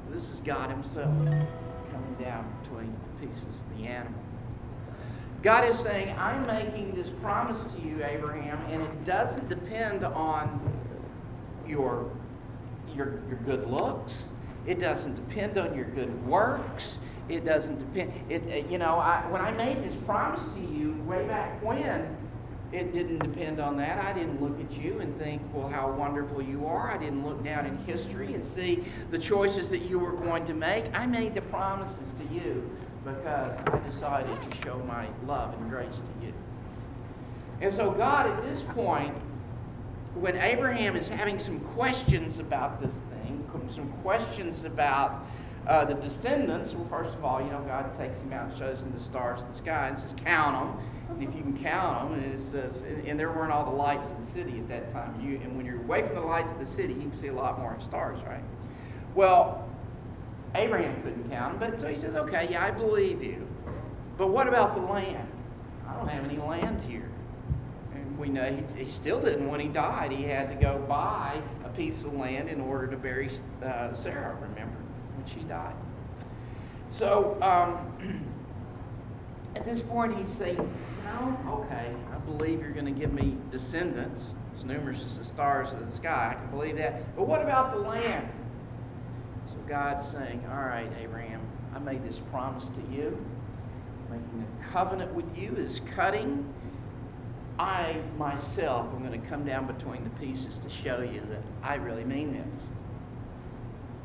This 0.09 0.31
is 0.31 0.39
God 0.39 0.71
Himself 0.71 1.13
coming 1.93 2.15
down 2.19 2.51
between 2.61 2.93
the 3.21 3.27
pieces 3.27 3.61
of 3.61 3.77
the 3.77 3.87
animal. 3.87 4.19
God 5.41 5.67
is 5.67 5.77
saying, 5.77 6.15
I'm 6.17 6.45
making 6.47 6.95
this 6.95 7.09
promise 7.21 7.59
to 7.73 7.81
you, 7.81 8.03
Abraham, 8.03 8.59
and 8.69 8.81
it 8.81 9.05
doesn't 9.05 9.49
depend 9.49 10.05
on 10.05 10.59
your, 11.67 12.09
your, 12.95 13.19
your 13.27 13.39
good 13.45 13.69
looks. 13.69 14.23
It 14.65 14.79
doesn't 14.79 15.15
depend 15.15 15.57
on 15.57 15.75
your 15.75 15.85
good 15.85 16.25
works. 16.25 16.97
It 17.27 17.43
doesn't 17.43 17.77
depend. 17.77 18.31
It, 18.31 18.43
uh, 18.43 18.69
you 18.69 18.77
know, 18.77 18.95
I, 18.95 19.25
when 19.29 19.41
I 19.41 19.51
made 19.51 19.83
this 19.83 19.95
promise 20.05 20.41
to 20.55 20.61
you 20.61 20.93
way 21.05 21.27
back 21.27 21.61
when, 21.61 22.15
it 22.73 22.91
didn't 22.91 23.19
depend 23.19 23.59
on 23.59 23.77
that. 23.77 24.03
I 24.03 24.13
didn't 24.13 24.41
look 24.41 24.59
at 24.59 24.71
you 24.71 24.99
and 24.99 25.17
think, 25.19 25.41
well, 25.53 25.69
how 25.69 25.91
wonderful 25.91 26.41
you 26.41 26.65
are. 26.65 26.89
I 26.91 26.97
didn't 26.97 27.25
look 27.25 27.43
down 27.43 27.65
in 27.67 27.77
history 27.85 28.33
and 28.33 28.43
see 28.43 28.83
the 29.11 29.19
choices 29.19 29.69
that 29.69 29.83
you 29.83 29.99
were 29.99 30.13
going 30.13 30.45
to 30.47 30.53
make. 30.53 30.85
I 30.93 31.05
made 31.05 31.35
the 31.35 31.41
promises 31.41 32.09
to 32.17 32.33
you 32.33 32.69
because 33.03 33.57
I 33.57 33.79
decided 33.87 34.37
to 34.49 34.57
show 34.63 34.79
my 34.87 35.07
love 35.27 35.53
and 35.53 35.69
grace 35.69 35.97
to 35.97 36.25
you. 36.25 36.33
And 37.61 37.71
so, 37.71 37.91
God, 37.91 38.27
at 38.27 38.43
this 38.43 38.63
point, 38.63 39.13
when 40.15 40.35
Abraham 40.37 40.95
is 40.95 41.07
having 41.07 41.37
some 41.37 41.59
questions 41.59 42.39
about 42.39 42.81
this 42.81 42.93
thing, 42.93 43.47
some 43.69 43.91
questions 44.03 44.65
about 44.65 45.25
uh, 45.67 45.85
the 45.85 45.93
descendants, 45.95 46.73
well, 46.73 46.87
first 46.89 47.15
of 47.15 47.23
all, 47.23 47.41
you 47.41 47.51
know, 47.51 47.61
God 47.61 47.97
takes 47.97 48.17
him 48.19 48.33
out 48.33 48.49
and 48.49 48.57
shows 48.57 48.81
him 48.81 48.91
the 48.91 48.99
stars 48.99 49.41
in 49.41 49.47
the 49.47 49.53
sky 49.53 49.87
and 49.89 49.97
says, 49.97 50.13
Count 50.23 50.75
them. 50.75 50.85
If 51.19 51.35
you 51.35 51.41
can 51.41 51.57
count 51.61 52.11
them, 52.11 53.03
and 53.05 53.19
there 53.19 53.31
weren't 53.31 53.51
all 53.51 53.65
the 53.65 53.75
lights 53.75 54.11
of 54.11 54.19
the 54.19 54.25
city 54.25 54.57
at 54.59 54.67
that 54.69 54.89
time. 54.89 55.19
You, 55.21 55.39
and 55.43 55.55
when 55.55 55.65
you're 55.65 55.81
away 55.81 56.05
from 56.05 56.15
the 56.15 56.21
lights 56.21 56.51
of 56.51 56.59
the 56.59 56.65
city, 56.65 56.93
you 56.93 57.01
can 57.01 57.13
see 57.13 57.27
a 57.27 57.33
lot 57.33 57.59
more 57.59 57.77
stars, 57.87 58.19
right? 58.25 58.43
Well, 59.15 59.67
Abraham 60.55 61.01
couldn't 61.03 61.29
count 61.29 61.59
them, 61.59 61.71
but 61.71 61.79
so 61.79 61.87
he 61.87 61.97
says, 61.97 62.15
okay, 62.15 62.47
yeah, 62.49 62.63
I 62.63 62.71
believe 62.71 63.23
you. 63.23 63.47
But 64.17 64.27
what 64.27 64.47
about 64.47 64.75
the 64.75 64.81
land? 64.81 65.27
I 65.87 65.93
don't 65.95 66.07
have 66.07 66.23
any 66.25 66.37
land 66.37 66.81
here. 66.81 67.09
And 67.93 68.17
we 68.17 68.29
know 68.29 68.51
he, 68.75 68.83
he 68.83 68.91
still 68.91 69.19
didn't 69.19 69.49
when 69.49 69.59
he 69.59 69.67
died. 69.67 70.11
He 70.11 70.23
had 70.23 70.49
to 70.49 70.55
go 70.55 70.83
buy 70.87 71.41
a 71.65 71.69
piece 71.69 72.03
of 72.03 72.13
land 72.13 72.49
in 72.49 72.61
order 72.61 72.87
to 72.87 72.97
bury 72.97 73.31
uh, 73.63 73.93
Sarah, 73.93 74.35
remember, 74.35 74.77
when 75.15 75.25
she 75.25 75.41
died. 75.47 75.75
So 76.91 77.37
um, 77.41 78.23
at 79.55 79.65
this 79.65 79.81
point, 79.81 80.15
he's 80.15 80.29
saying, 80.29 80.71
no, 81.03 81.63
okay, 81.65 81.93
I 82.13 82.17
believe 82.19 82.61
you're 82.61 82.71
going 82.71 82.85
to 82.85 82.91
give 82.91 83.13
me 83.13 83.37
descendants 83.51 84.35
as 84.57 84.65
numerous 84.65 85.03
as 85.03 85.17
the 85.17 85.23
stars 85.23 85.71
of 85.71 85.85
the 85.85 85.91
sky. 85.91 86.35
I 86.35 86.41
can 86.41 86.49
believe 86.49 86.77
that. 86.77 87.15
But 87.15 87.27
what 87.27 87.41
about 87.41 87.73
the 87.73 87.79
land? 87.79 88.27
So 89.47 89.55
God's 89.67 90.07
saying, 90.07 90.45
All 90.49 90.63
right, 90.63 90.89
Abraham, 91.01 91.41
I 91.75 91.79
made 91.79 92.03
this 92.03 92.19
promise 92.31 92.65
to 92.69 92.81
you, 92.95 93.17
making 94.09 94.45
a 94.45 94.71
covenant 94.71 95.13
with 95.13 95.37
you, 95.37 95.55
is 95.55 95.81
cutting. 95.95 96.45
I 97.59 97.97
myself 98.17 98.87
am 98.93 99.05
going 99.05 99.19
to 99.19 99.27
come 99.27 99.45
down 99.45 99.67
between 99.67 100.03
the 100.03 100.09
pieces 100.11 100.57
to 100.59 100.69
show 100.69 101.01
you 101.01 101.21
that 101.29 101.41
I 101.61 101.75
really 101.75 102.03
mean 102.03 102.33
this. 102.33 102.67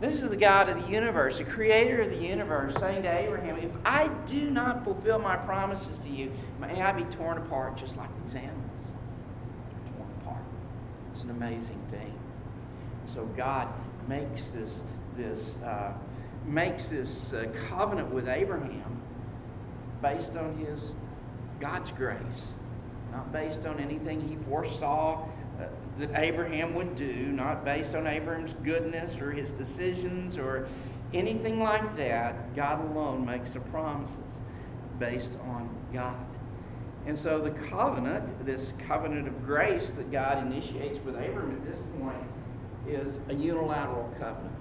This 0.00 0.22
is 0.22 0.30
the 0.30 0.36
God 0.36 0.68
of 0.68 0.82
the 0.82 0.88
universe, 0.88 1.38
the 1.38 1.44
creator 1.44 2.02
of 2.02 2.10
the 2.10 2.16
universe, 2.16 2.74
saying 2.78 3.02
to 3.02 3.10
Abraham, 3.10 3.56
If 3.56 3.72
I 3.84 4.08
do 4.26 4.50
not 4.50 4.84
fulfill 4.84 5.18
my 5.18 5.36
promises 5.36 5.98
to 5.98 6.08
you, 6.08 6.30
may 6.60 6.80
I 6.80 6.92
be 6.92 7.02
torn 7.16 7.38
apart 7.38 7.76
just 7.76 7.96
like 7.96 8.10
these 8.24 8.36
animals. 8.36 8.92
Torn 9.96 10.08
apart. 10.20 10.44
It's 11.10 11.22
an 11.22 11.30
amazing 11.30 11.80
thing. 11.90 12.16
So 13.06 13.24
God 13.36 13.68
makes 14.06 14.50
this 14.50 14.82
this, 15.18 15.56
uh, 15.56 15.92
makes 16.46 16.86
this 16.86 17.34
uh, 17.34 17.48
covenant 17.68 18.10
with 18.10 18.28
Abraham 18.28 19.02
based 20.00 20.36
on 20.36 20.56
his 20.56 20.94
God's 21.60 21.90
grace, 21.90 22.54
not 23.12 23.30
based 23.32 23.66
on 23.66 23.80
anything 23.80 24.26
he 24.26 24.36
foresaw 24.48 25.28
that 25.98 26.10
Abraham 26.14 26.74
would 26.74 26.94
do, 26.94 27.12
not 27.32 27.64
based 27.64 27.94
on 27.94 28.06
Abraham's 28.06 28.54
goodness 28.64 29.16
or 29.20 29.32
his 29.32 29.50
decisions 29.52 30.38
or 30.38 30.68
anything 31.12 31.60
like 31.60 31.96
that. 31.96 32.54
God 32.54 32.84
alone 32.90 33.24
makes 33.24 33.50
the 33.50 33.60
promises 33.60 34.40
based 34.98 35.38
on 35.44 35.68
God. 35.92 36.16
And 37.06 37.18
so 37.18 37.40
the 37.40 37.50
covenant, 37.50 38.44
this 38.44 38.74
covenant 38.86 39.28
of 39.28 39.46
grace 39.46 39.92
that 39.92 40.10
God 40.12 40.46
initiates 40.46 41.02
with 41.04 41.16
Abraham 41.16 41.52
at 41.52 41.64
this 41.64 41.80
point, 42.00 42.22
is 42.86 43.18
a 43.28 43.34
unilateral 43.34 44.12
covenant. 44.18 44.54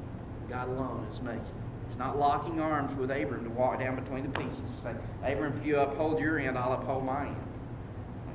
God 0.50 0.70
alone 0.70 1.06
is 1.12 1.22
making. 1.22 1.42
He's 1.88 1.98
not 1.98 2.18
locking 2.18 2.60
arms 2.60 2.96
with 2.96 3.12
Abram 3.12 3.44
to 3.44 3.50
walk 3.50 3.80
down 3.80 3.96
between 3.96 4.24
the 4.24 4.40
pieces. 4.40 4.70
Say, 4.82 4.94
Abram, 5.24 5.58
if 5.60 5.66
you 5.66 5.78
uphold 5.80 6.20
your 6.20 6.40
end, 6.40 6.58
I'll 6.58 6.74
uphold 6.74 7.06
my 7.06 7.28
end. 7.28 7.36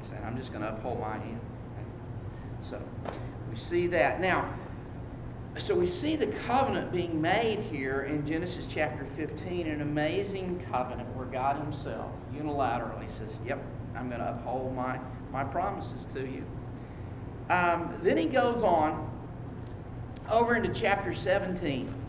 He's 0.01 0.11
saying, 0.11 0.23
I'm 0.25 0.37
just 0.37 0.53
going 0.53 0.63
to 0.63 0.71
uphold 0.71 1.01
my 1.01 1.17
end. 1.17 1.41
So 2.63 2.81
we 3.51 3.57
see 3.57 3.87
that. 3.89 4.21
Now, 4.21 4.53
so 5.59 5.75
we 5.75 5.89
see 5.89 6.17
the 6.17 6.29
covenant 6.47 6.93
being 6.93 7.21
made 7.21 7.59
here 7.61 8.03
in 8.03 8.27
Genesis 8.27 8.67
chapter 8.71 9.07
15, 9.17 9.67
an 9.67 9.83
amazing 9.83 10.65
covenant 10.71 11.15
where 11.15 11.27
God 11.27 11.57
Himself 11.57 12.11
unilaterally 12.35 13.11
says, 13.11 13.37
Yep, 13.47 13.63
I'm 13.95 14.09
going 14.09 14.21
to 14.21 14.31
uphold 14.31 14.75
my, 14.75 14.99
my 15.31 15.45
promises 15.45 16.07
to 16.15 16.21
you. 16.21 16.45
Um, 17.51 17.99
then 18.03 18.17
He 18.17 18.27
goes 18.27 18.63
on 18.63 19.11
over 20.31 20.57
into 20.57 20.73
chapter 20.73 21.13
17. 21.13 22.02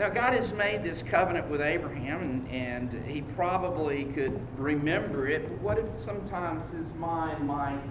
Now, 0.00 0.08
God 0.08 0.32
has 0.32 0.54
made 0.54 0.82
this 0.82 1.02
covenant 1.02 1.50
with 1.50 1.60
Abraham, 1.60 2.22
and, 2.22 2.48
and 2.48 3.04
he 3.04 3.20
probably 3.20 4.06
could 4.06 4.40
remember 4.56 5.28
it, 5.28 5.46
but 5.46 5.60
what 5.60 5.78
if 5.78 5.98
sometimes 5.98 6.64
his 6.72 6.90
mind 6.94 7.46
might 7.46 7.82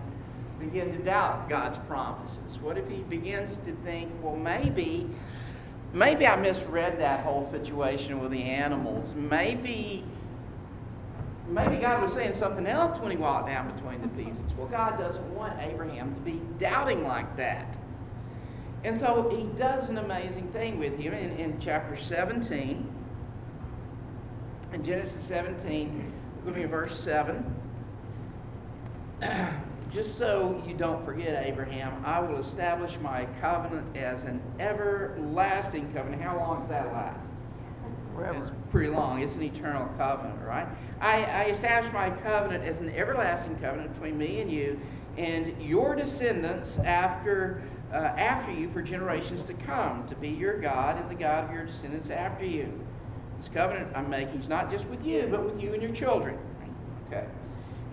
begin 0.60 0.92
to 0.92 0.98
doubt 1.04 1.48
God's 1.48 1.78
promises? 1.88 2.58
What 2.58 2.80
if 2.80 2.90
he 2.90 3.04
begins 3.04 3.58
to 3.58 3.76
think, 3.84 4.12
well, 4.24 4.36
maybe, 4.36 5.08
maybe 5.94 6.26
I 6.26 6.36
misread 6.36 7.00
that 7.00 7.20
whole 7.20 7.48
situation 7.52 8.20
with 8.20 8.32
the 8.32 8.42
animals. 8.42 9.14
Maybe, 9.14 10.04
maybe 11.48 11.76
God 11.76 12.02
was 12.02 12.14
saying 12.14 12.34
something 12.34 12.66
else 12.66 12.98
when 12.98 13.12
he 13.12 13.18
walked 13.18 13.50
down 13.50 13.72
between 13.76 14.02
the 14.02 14.08
pieces. 14.08 14.52
Well, 14.58 14.68
God 14.68 14.98
doesn't 14.98 15.36
want 15.36 15.62
Abraham 15.62 16.16
to 16.16 16.22
be 16.22 16.42
doubting 16.58 17.04
like 17.04 17.38
that. 17.38 17.78
And 18.84 18.96
so 18.96 19.30
he 19.36 19.44
does 19.60 19.90
an 19.90 19.98
amazing 19.98 20.48
thing 20.52 20.80
with 20.80 20.98
him 20.98 21.14
in, 21.14 21.32
in 21.38 21.60
chapter 21.60 21.96
17. 21.96 22.88
In 24.72 24.84
Genesis 24.84 25.24
17, 25.24 26.14
look 26.46 26.56
at 26.56 26.62
me 26.62 26.66
verse 26.68 26.98
7. 27.00 27.56
Just 29.92 30.18
so 30.18 30.64
you 30.68 30.76
don't 30.76 31.04
forget, 31.04 31.46
Abraham, 31.46 32.04
I 32.06 32.20
will 32.20 32.38
establish 32.38 32.98
my 33.00 33.26
covenant 33.42 33.98
as 33.98 34.24
an 34.24 34.40
everlasting 34.60 35.92
covenant. 35.94 36.22
How 36.22 36.38
long 36.38 36.60
does 36.60 36.70
that 36.70 36.94
last? 36.94 37.36
It's 38.36 38.52
pretty 38.70 38.90
long. 38.90 39.22
It's 39.22 39.36
an 39.36 39.42
eternal 39.42 39.88
covenant, 39.98 40.40
right? 40.46 40.68
I, 41.00 41.24
I 41.24 41.44
establish 41.46 41.92
my 41.94 42.10
covenant 42.10 42.64
as 42.64 42.82
an 42.82 42.90
everlasting 42.90 43.56
covenant 43.58 43.94
between 43.94 44.18
me 44.18 44.42
and 44.42 44.52
you 44.52 44.80
and 45.18 45.60
your 45.62 45.96
descendants 45.96 46.78
after 46.80 47.62
uh, 47.92 47.98
after 47.98 48.52
you 48.52 48.70
for 48.70 48.82
generations 48.82 49.44
to 49.44 49.54
come, 49.54 50.06
to 50.08 50.16
be 50.16 50.30
your 50.30 50.60
God 50.60 51.00
and 51.00 51.10
the 51.10 51.16
God 51.16 51.46
of 51.46 51.52
your 51.52 51.66
descendants 51.66 52.10
after 52.10 52.46
you. 52.46 52.72
This 53.38 53.50
covenant 53.50 53.90
I'm 53.96 54.10
making 54.10 54.42
is 54.42 54.50
not 54.50 54.70
just 54.70 54.86
with 54.86 55.04
you, 55.06 55.28
but 55.32 55.44
with 55.44 55.62
you 55.62 55.74
and 55.74 55.82
your 55.82 55.92
children. 55.92 56.38
Okay? 57.08 57.26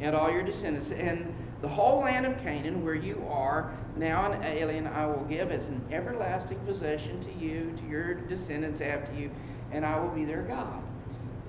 And 0.00 0.14
all 0.14 0.30
your 0.30 0.42
descendants. 0.42 0.90
And 0.90 1.34
the 1.62 1.68
whole 1.68 2.00
land 2.00 2.26
of 2.26 2.36
Canaan, 2.38 2.84
where 2.84 2.94
you 2.94 3.24
are 3.30 3.72
now 3.96 4.30
an 4.30 4.42
alien, 4.42 4.86
I 4.86 5.06
will 5.06 5.24
give 5.24 5.50
as 5.50 5.68
an 5.68 5.82
everlasting 5.90 6.58
possession 6.66 7.18
to 7.20 7.32
you, 7.32 7.72
to 7.76 7.86
your 7.86 8.14
descendants 8.14 8.80
after 8.80 9.14
you, 9.14 9.30
and 9.72 9.86
I 9.86 9.98
will 9.98 10.10
be 10.10 10.24
their 10.24 10.42
God. 10.42 10.82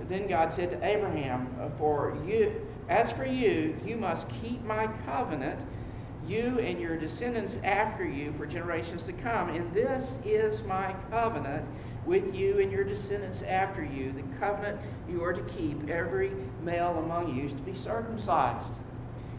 Then 0.07 0.27
God 0.27 0.53
said 0.53 0.71
to 0.71 0.85
Abraham, 0.85 1.49
For 1.77 2.17
you, 2.25 2.65
as 2.87 3.11
for 3.11 3.25
you, 3.25 3.77
you 3.85 3.97
must 3.97 4.29
keep 4.29 4.63
my 4.63 4.87
covenant 5.05 5.65
you 6.27 6.59
and 6.59 6.79
your 6.79 6.97
descendants 6.97 7.57
after 7.63 8.05
you 8.05 8.33
for 8.37 8.45
generations 8.45 9.03
to 9.03 9.13
come. 9.13 9.49
And 9.49 9.73
this 9.73 10.19
is 10.25 10.63
my 10.63 10.93
covenant 11.09 11.65
with 12.05 12.33
you 12.33 12.59
and 12.59 12.71
your 12.71 12.83
descendants 12.83 13.41
after 13.43 13.83
you, 13.83 14.11
the 14.11 14.37
covenant 14.37 14.79
you 15.09 15.23
are 15.23 15.33
to 15.33 15.41
keep. 15.53 15.89
Every 15.89 16.31
male 16.63 16.97
among 16.99 17.35
you 17.35 17.45
is 17.45 17.53
to 17.53 17.59
be 17.59 17.75
circumcised. 17.75 18.79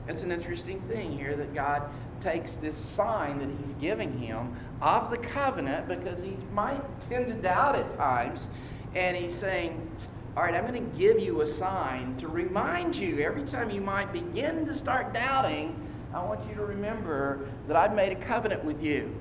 It's 0.07 0.23
an 0.23 0.33
interesting 0.33 0.81
thing 0.83 1.17
here 1.17 1.37
that 1.37 1.55
God 1.55 1.83
takes 2.21 2.55
this 2.55 2.77
sign 2.77 3.39
that 3.39 3.49
he's 3.63 3.75
giving 3.75 4.19
him 4.19 4.57
of 4.81 5.11
the 5.11 5.19
covenant 5.19 5.89
because 5.89 6.21
he 6.21 6.37
might 6.53 6.83
tend 7.09 7.29
to 7.29 7.35
doubt 7.35 7.75
at 7.75 7.97
times. 7.97 8.49
And 8.95 9.17
he's 9.17 9.35
saying, 9.35 9.89
All 10.37 10.43
right, 10.43 10.55
I'm 10.55 10.67
going 10.67 10.91
to 10.91 10.99
give 10.99 11.19
you 11.19 11.43
a 11.43 11.47
sign 11.47 12.17
to 12.17 12.29
remind 12.29 12.97
you 12.97 13.21
every 13.21 13.45
time 13.45 13.71
you 13.71 13.81
might 13.81 14.13
begin 14.13 14.67
to 14.67 14.75
start 14.75 15.13
doubting 15.13 15.88
I 16.15 16.25
want 16.25 16.47
you 16.49 16.55
to 16.55 16.63
remember 16.63 17.47
that 17.67 17.77
I've 17.77 17.95
made 17.95 18.13
a 18.13 18.17
covenant 18.17 18.65
with 18.65 18.83
you. 18.83 19.15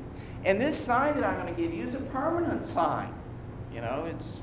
And 0.46 0.62
this 0.62 0.78
sign 0.78 1.16
that 1.16 1.24
I'm 1.24 1.42
going 1.42 1.54
to 1.54 1.62
give 1.62 1.74
you 1.74 1.88
is 1.88 1.96
a 1.96 2.00
permanent 2.00 2.66
sign. 2.66 3.14
You 3.74 3.82
know, 3.82 4.08
it's, 4.10 4.38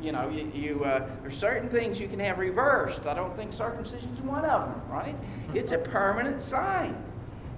you 0.00 0.12
know, 0.12 0.30
you, 0.30 0.50
you 0.54 0.84
uh, 0.84 1.06
there's 1.22 1.36
certain 1.36 1.68
things 1.68 2.00
you 2.00 2.08
can 2.08 2.18
have 2.20 2.38
reversed. 2.38 3.06
I 3.06 3.14
don't 3.14 3.36
think 3.36 3.52
circumcision 3.52 4.10
is 4.14 4.20
one 4.20 4.44
of 4.44 4.62
them, 4.62 4.82
right? 4.90 5.16
It's 5.54 5.72
a 5.72 5.78
permanent 5.78 6.40
sign. 6.40 6.96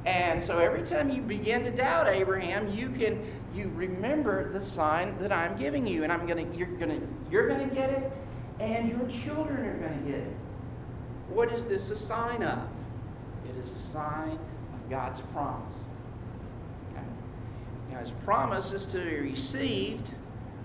And 0.04 0.42
so 0.42 0.58
every 0.58 0.82
time 0.82 1.10
you 1.10 1.22
begin 1.22 1.62
to 1.62 1.70
doubt 1.70 2.08
Abraham, 2.08 2.68
you 2.74 2.88
can 2.88 3.24
you 3.54 3.70
remember 3.76 4.52
the 4.52 4.64
sign 4.64 5.16
that 5.20 5.30
I'm 5.30 5.56
giving 5.56 5.86
you, 5.86 6.02
and 6.02 6.12
I'm 6.12 6.26
gonna 6.26 6.46
you're 6.52 6.66
gonna 6.66 6.98
you're 7.30 7.46
gonna 7.46 7.66
get 7.66 7.90
it, 7.90 8.12
and 8.58 8.88
your 8.88 9.06
children 9.08 9.64
are 9.64 9.78
gonna 9.78 10.02
get 10.04 10.20
it. 10.20 10.36
What 11.28 11.52
is 11.52 11.66
this 11.66 11.90
a 11.90 11.96
sign 11.96 12.42
of? 12.42 12.58
It 13.48 13.64
is 13.64 13.74
a 13.74 13.78
sign 13.78 14.38
of 14.74 14.90
God's 14.90 15.20
promise. 15.32 15.76
Okay? 16.92 17.04
Now, 17.90 17.98
his 17.98 18.12
promise 18.24 18.72
is 18.72 18.86
to 18.86 18.98
be 18.98 19.16
received 19.16 20.10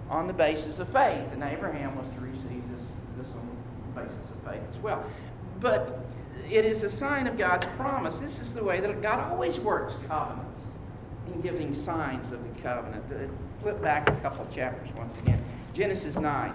on 0.10 0.28
the 0.28 0.34
basis 0.34 0.80
of 0.80 0.88
faith, 0.90 1.26
and 1.34 1.44
Abraham 1.44 1.98
was 1.98 2.08
to 2.16 2.22
receive 2.22 2.63
this, 2.72 2.86
this 3.18 3.28
on 3.34 3.50
the 3.94 4.02
basis 4.02 4.30
of 4.30 4.52
faith 4.52 4.63
as 4.74 4.80
well. 4.82 5.04
But 5.60 6.00
it 6.50 6.66
is 6.66 6.84
a 6.84 6.90
sign 6.90 7.28
of 7.28 7.38
God's 7.38 7.68
promise. 7.78 8.20
This 8.20 8.40
is 8.40 8.54
the 8.54 8.63
way 8.63 8.80
that 8.80 9.02
God 9.02 9.20
always 9.32 9.60
works 9.60 9.96
covenants 10.08 10.62
in 11.34 11.42
giving 11.42 11.74
signs 11.74 12.32
of 12.32 12.42
the 12.44 12.62
covenant. 12.62 13.04
Uh, 13.12 13.28
flip 13.62 13.82
back 13.82 14.08
a 14.10 14.16
couple 14.22 14.46
of 14.46 14.54
chapters 14.54 14.90
once 14.96 15.18
again. 15.18 15.44
Genesis 15.74 16.16
9. 16.16 16.54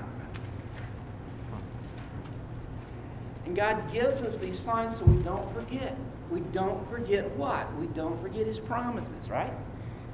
And 3.45 3.57
God 3.57 3.93
gives 3.93 4.23
us 4.23 4.39
these 4.39 4.59
signs 4.59 4.97
so 4.97 5.05
we 5.05 5.23
don't 5.23 5.53
forget 5.53 5.97
we 6.33 6.40
don't 6.53 6.88
forget 6.88 7.31
what? 7.37 7.73
We 7.77 7.87
don't 7.88 8.21
forget 8.23 8.47
his 8.47 8.59
promises, 8.59 9.29
right? 9.29 9.53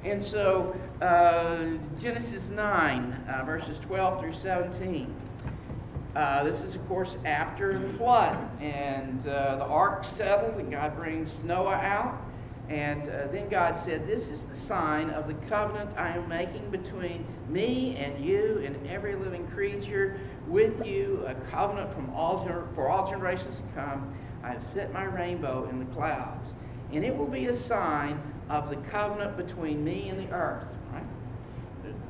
And 0.03 0.23
so, 0.23 0.75
uh, 1.01 1.77
Genesis 1.99 2.49
9, 2.49 3.13
uh, 3.27 3.45
verses 3.45 3.79
12 3.79 4.19
through 4.19 4.33
17. 4.33 5.13
Uh, 6.15 6.43
this 6.43 6.63
is, 6.63 6.75
of 6.75 6.85
course, 6.87 7.17
after 7.25 7.77
the 7.77 7.89
flood. 7.89 8.37
And 8.61 9.19
uh, 9.27 9.55
the 9.55 9.65
ark 9.65 10.03
settled, 10.03 10.55
and 10.55 10.71
God 10.71 10.95
brings 10.95 11.41
Noah 11.43 11.75
out. 11.75 12.21
And 12.69 13.09
uh, 13.09 13.27
then 13.31 13.49
God 13.49 13.75
said, 13.75 14.05
This 14.05 14.29
is 14.29 14.45
the 14.45 14.53
sign 14.53 15.09
of 15.09 15.27
the 15.27 15.33
covenant 15.47 15.89
I 15.97 16.09
am 16.09 16.27
making 16.27 16.69
between 16.69 17.25
me 17.47 17.95
and 17.97 18.23
you 18.23 18.61
and 18.63 18.75
every 18.87 19.15
living 19.15 19.47
creature 19.47 20.19
with 20.47 20.85
you, 20.85 21.23
a 21.25 21.33
covenant 21.51 21.91
from 21.93 22.09
all, 22.11 22.45
for 22.75 22.89
all 22.89 23.09
generations 23.09 23.57
to 23.57 23.63
come. 23.81 24.13
I 24.43 24.49
have 24.49 24.63
set 24.63 24.93
my 24.93 25.03
rainbow 25.03 25.67
in 25.69 25.79
the 25.79 25.85
clouds, 25.93 26.53
and 26.91 27.03
it 27.03 27.15
will 27.15 27.27
be 27.27 27.47
a 27.47 27.55
sign 27.55 28.21
of 28.49 28.69
the 28.69 28.77
covenant 28.77 29.37
between 29.37 29.83
me 29.83 30.09
and 30.09 30.19
the 30.19 30.33
earth. 30.33 30.65
Right? 30.91 31.03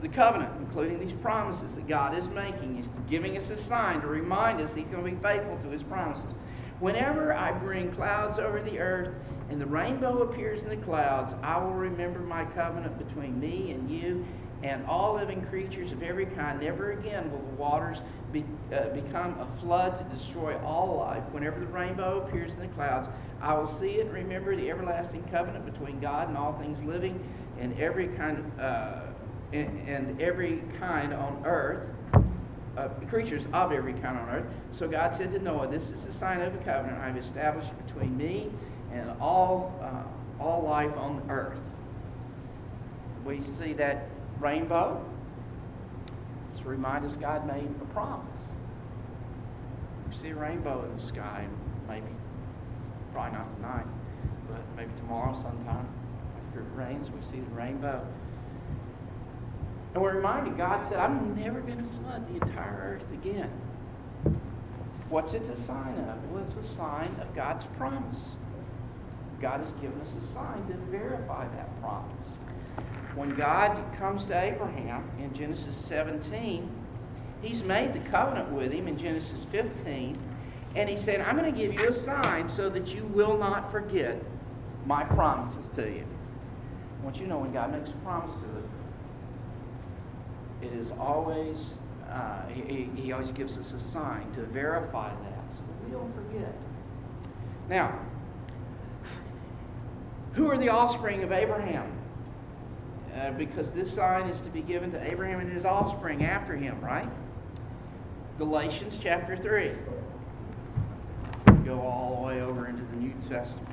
The 0.02 0.10
covenant, 0.10 0.54
including 0.60 1.00
these 1.00 1.14
promises 1.14 1.76
that 1.76 1.88
God 1.88 2.18
is 2.18 2.28
making, 2.30 2.76
He's 2.76 2.90
giving 3.10 3.36
us 3.36 3.50
a 3.50 3.56
sign 3.56 4.02
to 4.02 4.08
remind 4.08 4.62
us 4.62 4.74
He's 4.74 4.86
going 4.86 5.04
to 5.04 5.12
be 5.12 5.18
faithful 5.22 5.58
to 5.58 5.68
His 5.68 5.84
promises. 5.84 6.34
Whenever 6.80 7.34
I 7.34 7.52
bring 7.52 7.92
clouds 7.92 8.40
over 8.40 8.62
the 8.62 8.80
earth 8.80 9.14
and 9.50 9.60
the 9.60 9.66
rainbow 9.66 10.20
appears 10.20 10.64
in 10.64 10.70
the 10.70 10.86
clouds, 10.86 11.34
I 11.42 11.58
will 11.58 11.74
remember 11.74 12.20
my 12.20 12.46
covenant 12.46 12.98
between 12.98 13.40
me 13.40 13.72
and 13.72 13.90
you 13.90 14.26
and 14.62 14.86
all 14.86 15.16
living 15.16 15.42
creatures 15.46 15.92
of 15.92 16.04
every 16.04 16.26
kind. 16.26 16.60
Never 16.60 16.92
again 16.92 17.32
will 17.32 17.40
the 17.40 17.56
waters 17.56 18.02
be, 18.32 18.46
uh, 18.74 18.90
become 18.90 19.40
a 19.40 19.48
flood 19.60 19.98
to 19.98 20.04
destroy 20.16 20.58
all 20.60 20.98
life. 20.98 21.24
Whenever 21.32 21.60
the 21.60 21.68
rainbow 21.68 22.22
appears 22.28 22.54
in 22.54 22.60
the 22.60 22.68
clouds, 22.68 23.10
I 23.42 23.54
will 23.54 23.68
see 23.68 23.94
it 23.94 24.08
and 24.08 24.14
remember 24.14 24.56
the 24.56 24.70
everlasting 24.70 25.24
covenant 25.32 25.66
between 25.66 26.00
God 26.00 26.28
and 26.28 26.38
all 26.38 26.54
things 26.54 26.84
living 26.84 27.20
and 27.58 27.78
every 27.80 28.08
kind 28.10 28.52
uh, 28.60 29.02
and, 29.52 29.88
and 29.88 30.22
every 30.22 30.62
kind 30.80 31.14
on 31.14 31.42
earth. 31.46 31.88
Uh, 32.78 32.88
creatures 33.10 33.46
of 33.52 33.74
every 33.74 33.92
kind 33.92 34.18
on 34.18 34.30
earth. 34.30 34.46
So 34.72 34.88
God 34.88 35.14
said 35.14 35.32
to 35.32 35.40
Noah, 35.40 35.68
"This 35.68 35.90
is 35.90 36.06
the 36.06 36.14
sign 36.14 36.40
of 36.40 36.54
a 36.54 36.58
covenant 36.60 36.98
I've 37.00 37.18
established 37.18 37.72
between 37.86 38.16
me 38.16 38.52
and 38.94 39.12
all 39.20 39.74
uh, 39.82 40.44
all 40.44 40.64
life 40.64 40.96
on 40.98 41.24
earth." 41.30 41.58
We 43.26 43.42
see 43.42 43.74
that 43.74 44.08
rainbow 44.40 45.04
to 46.58 46.68
remind 46.68 47.06
us 47.06 47.16
God 47.16 47.46
made 47.46 47.70
a 47.82 47.94
promise. 47.94 48.42
We 50.10 50.16
see 50.16 50.30
a 50.30 50.36
rainbow 50.36 50.84
in 50.86 50.96
the 50.96 51.02
sky, 51.02 51.46
maybe, 51.88 52.08
probably 53.14 53.38
not 53.38 53.56
tonight, 53.58 53.86
but 54.48 54.62
maybe 54.76 54.92
tomorrow 54.98 55.36
sometime 55.36 55.88
after 56.50 56.62
it 56.62 56.66
rains, 56.76 57.10
we 57.10 57.22
see 57.22 57.40
the 57.40 57.56
rainbow. 57.56 58.06
And 59.94 60.04
we're 60.04 60.16
reminded, 60.16 60.58
God 60.58 60.88
said, 60.90 61.00
I'm 61.00 61.36
never 61.36 61.62
going 61.62 61.78
to 61.78 61.90
flood 62.00 62.28
the 62.28 62.46
entire 62.46 63.00
earth 63.00 63.12
again. 63.14 63.52
What's 65.10 65.34
it 65.34 65.44
a 65.44 65.58
sign 65.62 65.96
of? 65.96 66.32
Well, 66.32 66.44
it's 66.44 66.56
a 66.56 66.76
sign 66.76 67.16
of 67.22 67.34
God's 67.36 67.66
promise. 67.78 68.38
God 69.42 69.62
has 69.62 69.72
given 69.74 70.00
us 70.02 70.14
a 70.16 70.34
sign 70.34 70.66
to 70.68 70.74
verify 70.92 71.48
that 71.56 71.82
promise. 71.82 72.36
When 73.16 73.36
God 73.36 73.82
comes 73.98 74.26
to 74.28 74.40
Abraham 74.40 75.10
in 75.20 75.34
Genesis 75.34 75.76
17, 75.76 76.70
he's 77.42 77.64
made 77.64 77.94
the 77.94 78.00
covenant 78.10 78.52
with 78.52 78.72
him 78.72 78.88
in 78.88 78.98
Genesis 78.98 79.46
15, 79.52 80.18
and 80.76 80.90
he 80.90 80.98
said, 80.98 81.22
I'm 81.22 81.38
going 81.38 81.52
to 81.52 81.58
give 81.58 81.74
you 81.74 81.90
a 81.90 81.94
sign 81.94 82.48
so 82.48 82.70
that 82.70 82.94
you 82.94 83.06
will 83.06 83.38
not 83.38 83.72
forget 83.72 84.22
my 84.86 85.04
promises 85.04 85.70
to 85.76 85.90
you. 85.90 86.06
I 87.00 87.04
want 87.04 87.16
you 87.16 87.24
to 87.24 87.30
know 87.30 87.40
when 87.40 87.52
God 87.52 87.72
makes 87.72 87.90
a 87.90 87.94
promise 88.04 88.32
to 88.42 88.48
us, 88.60 88.66
it 90.62 90.74
is 90.74 90.92
always, 90.92 91.76
uh, 92.10 92.46
he, 92.48 92.90
he 92.96 93.12
always 93.14 93.32
gives 93.32 93.58
us 93.58 93.72
a 93.72 93.80
sign 93.80 94.30
to 94.34 94.44
verify 94.44 95.10
that 95.10 95.44
so 95.52 95.62
that 95.62 95.86
we 95.86 95.92
don't 95.92 96.14
forget. 96.14 96.54
Now, 97.70 97.98
who 100.34 100.50
are 100.50 100.58
the 100.58 100.70
offspring 100.70 101.24
of 101.24 101.32
Abraham? 101.32 101.92
Uh, 103.16 103.32
because 103.32 103.74
this 103.74 103.92
sign 103.92 104.30
is 104.30 104.40
to 104.42 104.50
be 104.50 104.62
given 104.62 104.92
to 104.92 105.12
Abraham 105.12 105.40
and 105.40 105.52
his 105.52 105.66
offspring 105.66 106.24
after 106.24 106.56
him, 106.56 106.80
right? 106.82 107.10
Galatians 108.38 108.98
chapter 109.02 109.36
3. 109.36 109.72
Go 111.66 111.82
all 111.82 112.16
the 112.16 112.22
way 112.28 112.42
over 112.42 112.68
into 112.68 112.84
the 112.84 112.96
New 112.98 113.14
Testament. 113.28 113.68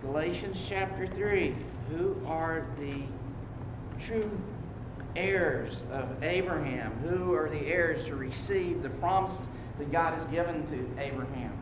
Galatians 0.00 0.64
chapter 0.66 1.06
3. 1.06 1.54
Who 1.90 2.16
are 2.26 2.64
the 2.78 3.02
true 3.98 4.30
heirs 5.16 5.82
of 5.92 6.22
Abraham? 6.22 6.92
Who 7.04 7.34
are 7.34 7.50
the 7.50 7.66
heirs 7.66 8.06
to 8.06 8.16
receive 8.16 8.82
the 8.82 8.90
promises 8.90 9.46
that 9.78 9.92
God 9.92 10.14
has 10.14 10.24
given 10.28 10.66
to 10.68 11.02
Abraham? 11.02 11.59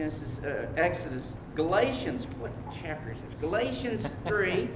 Genesis, 0.00 0.38
uh, 0.38 0.66
Exodus, 0.78 1.24
Galatians, 1.54 2.24
what 2.38 2.50
chapter 2.72 3.12
is 3.12 3.20
this? 3.20 3.34
Galatians 3.34 4.16
3, 4.24 4.70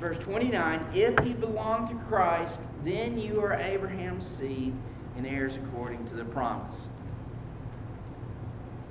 verse 0.00 0.18
29. 0.18 0.84
If 0.92 1.24
you 1.24 1.34
belong 1.34 1.86
to 1.88 1.94
Christ, 2.06 2.62
then 2.82 3.16
you 3.16 3.40
are 3.40 3.54
Abraham's 3.54 4.26
seed 4.26 4.74
and 5.16 5.24
heirs 5.24 5.54
according 5.54 6.04
to 6.06 6.14
the 6.16 6.24
promise. 6.24 6.90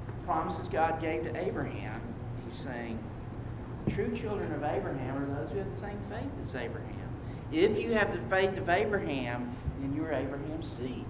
The 0.08 0.14
promises 0.26 0.70
God 0.70 1.02
gave 1.02 1.24
to 1.24 1.36
Abraham, 1.46 2.00
he's 2.46 2.58
saying, 2.58 2.98
true 3.90 4.18
children 4.18 4.54
of 4.54 4.64
Abraham 4.64 5.18
are 5.18 5.42
those 5.42 5.52
who 5.52 5.58
have 5.58 5.70
the 5.70 5.76
same 5.76 6.00
faith 6.10 6.32
as 6.42 6.56
Abraham. 6.56 7.10
If 7.52 7.78
you 7.78 7.92
have 7.92 8.14
the 8.14 8.30
faith 8.34 8.56
of 8.56 8.70
Abraham, 8.70 9.54
then 9.82 9.94
you're 9.94 10.14
Abraham's 10.14 10.70
seed. 10.70 11.04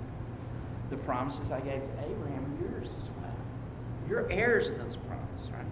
The 0.89 0.97
promises 0.97 1.51
I 1.51 1.59
gave 1.59 1.83
to 1.83 1.99
Abraham 1.99 2.45
are 2.45 2.79
yours 2.79 2.95
as 2.97 3.09
well. 3.21 3.24
You're 4.09 4.31
heirs 4.31 4.67
of 4.67 4.77
those 4.77 4.97
promises, 4.97 5.49
right? 5.51 5.65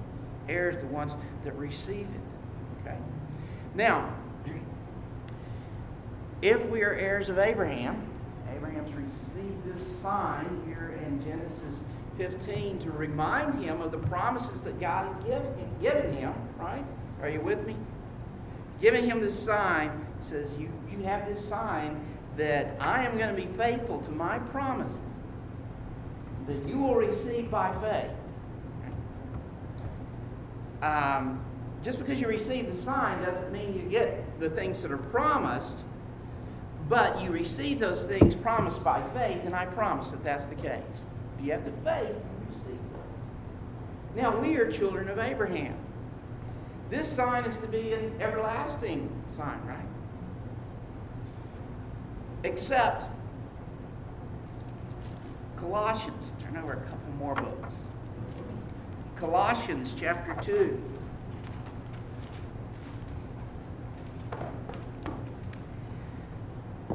Heirs, 0.49 0.81
the 0.81 0.87
ones 0.87 1.15
that 1.43 1.55
receive 1.55 2.07
it. 2.07 2.87
Okay? 2.87 2.97
Now, 3.75 4.13
if 6.41 6.65
we 6.67 6.81
are 6.81 6.93
heirs 6.93 7.29
of 7.29 7.37
Abraham, 7.37 8.07
Abraham's 8.55 8.91
received 8.93 9.65
this 9.65 10.01
sign 10.01 10.61
here 10.65 10.99
in 11.05 11.23
Genesis 11.23 11.83
15 12.17 12.79
to 12.79 12.91
remind 12.91 13.63
him 13.63 13.81
of 13.81 13.91
the 13.91 13.97
promises 13.97 14.61
that 14.61 14.79
God 14.79 15.07
had 15.07 15.81
given, 15.81 16.13
him, 16.13 16.33
right? 16.57 16.85
Are 17.21 17.29
you 17.29 17.41
with 17.41 17.65
me? 17.65 17.75
Giving 18.81 19.05
him 19.05 19.21
this 19.21 19.37
sign 19.37 20.05
says, 20.21 20.53
you, 20.57 20.69
you 20.91 21.03
have 21.03 21.27
this 21.27 21.43
sign 21.43 21.99
that 22.37 22.75
I 22.79 23.05
am 23.05 23.17
going 23.17 23.33
to 23.33 23.41
be 23.41 23.47
faithful 23.57 23.99
to 24.01 24.11
my 24.11 24.39
promises 24.39 25.23
that 26.47 26.67
you 26.67 26.77
will 26.77 26.95
receive 26.95 27.49
by 27.49 27.73
faith. 27.81 28.11
Um, 30.83 31.39
just 31.81 31.97
because 31.97 32.19
you 32.19 32.27
receive 32.27 32.67
the 32.67 32.81
sign 32.83 33.23
doesn't 33.23 33.53
mean 33.53 33.73
you 33.73 33.89
get 33.89 34.39
the 34.39 34.49
things 34.49 34.81
that 34.81 34.91
are 34.91 34.97
promised, 34.97 35.85
but 36.89 37.21
you 37.21 37.31
receive 37.31 37.79
those 37.79 38.05
things 38.05 38.35
promised 38.35 38.83
by 38.83 39.01
faith, 39.13 39.39
and 39.45 39.55
I 39.55 39.65
promise 39.67 40.11
that 40.11 40.23
that's 40.25 40.45
the 40.45 40.55
case. 40.55 41.03
If 41.39 41.45
you 41.45 41.51
have 41.53 41.63
the 41.63 41.71
faith, 41.89 42.09
you 42.09 42.47
receive 42.49 42.65
those. 42.65 44.15
Now, 44.15 44.37
we 44.37 44.57
are 44.57 44.69
children 44.69 45.09
of 45.09 45.19
Abraham. 45.19 45.75
This 46.89 47.07
sign 47.07 47.45
is 47.45 47.55
to 47.57 47.67
be 47.67 47.93
an 47.93 48.13
everlasting 48.19 49.09
sign, 49.37 49.59
right? 49.65 49.85
Except 52.43 53.05
Colossians. 55.55 56.33
Turn 56.43 56.57
over 56.57 56.73
a 56.73 56.81
couple 56.81 57.13
more 57.17 57.35
books. 57.35 57.73
Colossians 59.23 59.95
chapter 59.97 60.36
2. 60.41 60.83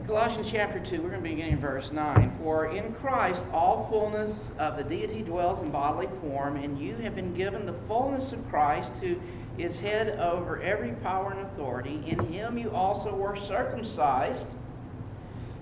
Colossians 0.07 0.51
chapter 0.51 0.79
2, 0.79 1.01
we're 1.01 1.09
going 1.09 1.23
to 1.23 1.29
begin 1.31 1.55
in 1.55 1.59
verse 1.59 1.91
9. 1.91 2.37
For 2.43 2.67
in 2.67 2.93
Christ 2.97 3.45
all 3.51 3.89
fullness 3.91 4.53
of 4.59 4.77
the 4.77 4.85
deity 4.85 5.23
dwells 5.23 5.63
in 5.63 5.71
bodily 5.71 6.09
form, 6.21 6.57
and 6.57 6.79
you 6.79 6.97
have 6.97 7.17
been 7.17 7.33
given 7.33 7.65
the 7.65 7.73
fullness 7.73 8.33
of 8.33 8.47
Christ, 8.51 8.99
who 8.99 9.17
is 9.57 9.79
head 9.79 10.21
over 10.21 10.61
every 10.61 10.93
power 11.03 11.31
and 11.31 11.41
authority. 11.41 12.03
In 12.07 12.19
him 12.27 12.59
you 12.59 12.71
also 12.73 13.15
were 13.15 13.37
circumcised 13.37 14.55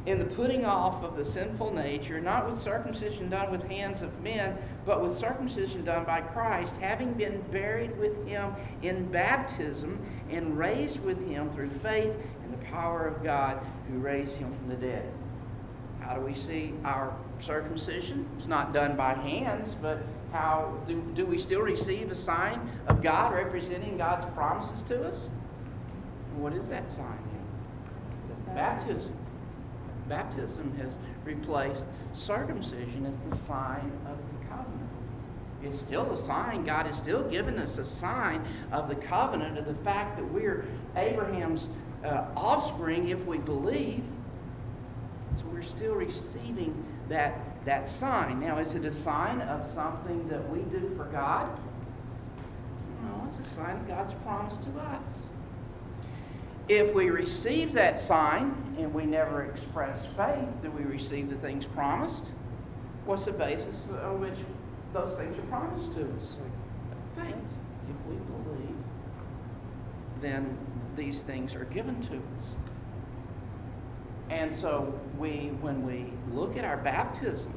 in 0.07 0.21
the 0.21 0.25
putting 0.25 0.65
off 0.65 1.03
of 1.03 1.17
the 1.17 1.25
sinful 1.25 1.75
nature, 1.75 2.21
not 2.21 2.49
with 2.49 2.59
circumcision 2.59 3.29
done 3.29 3.51
with 3.51 3.69
hands 3.69 4.03
of 4.03 4.21
men, 4.23 4.57
but 4.85 5.03
with 5.03 5.19
circumcision 5.19 5.85
done 5.85 6.05
by 6.05 6.21
Christ, 6.21 6.77
having 6.77 7.13
been 7.15 7.41
buried 7.51 7.99
with 7.99 8.27
him 8.27 8.55
in 8.83 9.11
baptism 9.11 10.01
and 10.31 10.57
raised 10.57 11.01
with 11.01 11.29
him 11.29 11.51
through 11.51 11.71
faith 11.83 12.15
in 12.45 12.53
the 12.53 12.65
power 12.67 13.07
of 13.07 13.23
God 13.25 13.61
who 13.89 13.99
raised 13.99 14.37
him 14.37 14.55
from 14.55 14.69
the 14.69 14.77
dead. 14.77 15.13
How 16.01 16.15
do 16.15 16.21
we 16.21 16.35
see 16.35 16.73
our 16.85 17.13
circumcision? 17.41 18.29
It's 18.39 18.47
not 18.47 18.73
done 18.73 18.97
by 18.97 19.15
hands, 19.15 19.75
but 19.75 19.99
how 20.31 20.79
do, 20.87 21.03
do 21.15 21.27
we 21.27 21.39
still 21.39 21.63
receive 21.63 22.13
a 22.13 22.17
sign 22.17 22.71
of 22.87 23.03
God 23.03 23.35
representing 23.35 23.99
God's 23.99 24.27
promises 24.35 24.83
to 24.83 25.09
us? 25.09 25.31
what 26.37 26.53
is 26.53 26.69
that 26.69 26.93
sign? 26.93 27.19
Baptism 28.55 29.17
baptism 30.09 30.75
has 30.79 30.99
replaced 31.25 31.85
circumcision 32.13 33.07
as 33.07 33.17
the 33.19 33.37
sign 33.37 33.93
of 34.07 34.17
the 34.17 34.47
covenant. 34.47 34.91
It's 35.63 35.79
still 35.79 36.11
a 36.13 36.17
sign. 36.17 36.65
God 36.65 36.87
has 36.87 36.97
still 36.97 37.23
given 37.29 37.59
us 37.59 37.79
a 37.79 37.85
sign 37.85 38.45
of 38.73 38.89
the 38.89 38.95
covenant, 38.95 39.59
of 39.59 39.67
the 39.67 39.75
fact 39.75 40.17
that 40.17 40.25
we're 40.25 40.67
Abraham's 40.97 41.69
uh, 42.05 42.27
offspring 42.37 43.09
if 43.09 43.25
we 43.25 43.39
believe. 43.39 44.05
So 45.37 45.45
we're 45.53 45.63
still 45.63 45.95
receiving 45.95 46.85
that, 47.09 47.65
that 47.65 47.89
sign. 47.89 48.41
Now, 48.41 48.59
is 48.59 48.75
it 48.75 48.85
a 48.85 48.93
sign 48.93 49.41
of 49.43 49.67
something 49.67 50.27
that 50.29 50.49
we 50.51 50.61
do 50.61 50.95
for 50.97 51.05
God? 51.07 51.49
No, 53.03 53.27
it's 53.29 53.39
a 53.39 53.43
sign 53.43 53.77
of 53.77 53.89
God's 53.89 54.15
promise 54.25 54.57
to 54.57 54.81
us. 54.81 55.31
If 56.69 56.95
we 56.95 57.11
receive 57.11 57.73
that 57.75 58.01
sign 58.01 58.75
and 58.79 58.93
we 58.93 59.05
never 59.05 59.45
express 59.45 60.05
faith, 60.17 60.49
do 60.63 60.71
we 60.71 60.83
receive 60.83 61.31
the 61.31 61.37
things 61.37 61.65
promised? 61.65 62.31
What's 63.05 63.25
the 63.25 63.33
basis 63.33 63.85
on 64.03 64.21
which 64.21 64.39
those 64.93 65.17
things 65.17 65.39
are 65.39 65.43
promised 65.43 65.93
to 65.93 66.13
us? 66.17 66.39
Faith. 67.15 67.35
If 67.89 68.07
we 68.09 68.17
believe, 68.17 68.77
then 70.21 70.59
these 70.97 71.21
things 71.21 71.55
are 71.55 71.67
given 71.67 72.01
to 72.03 72.17
us. 72.17 72.57
And 74.31 74.53
so 74.53 74.99
we 75.19 75.53
when 75.61 75.87
we 75.87 76.13
look 76.35 76.57
at 76.57 76.65
our 76.65 76.79
baptism, 76.79 77.55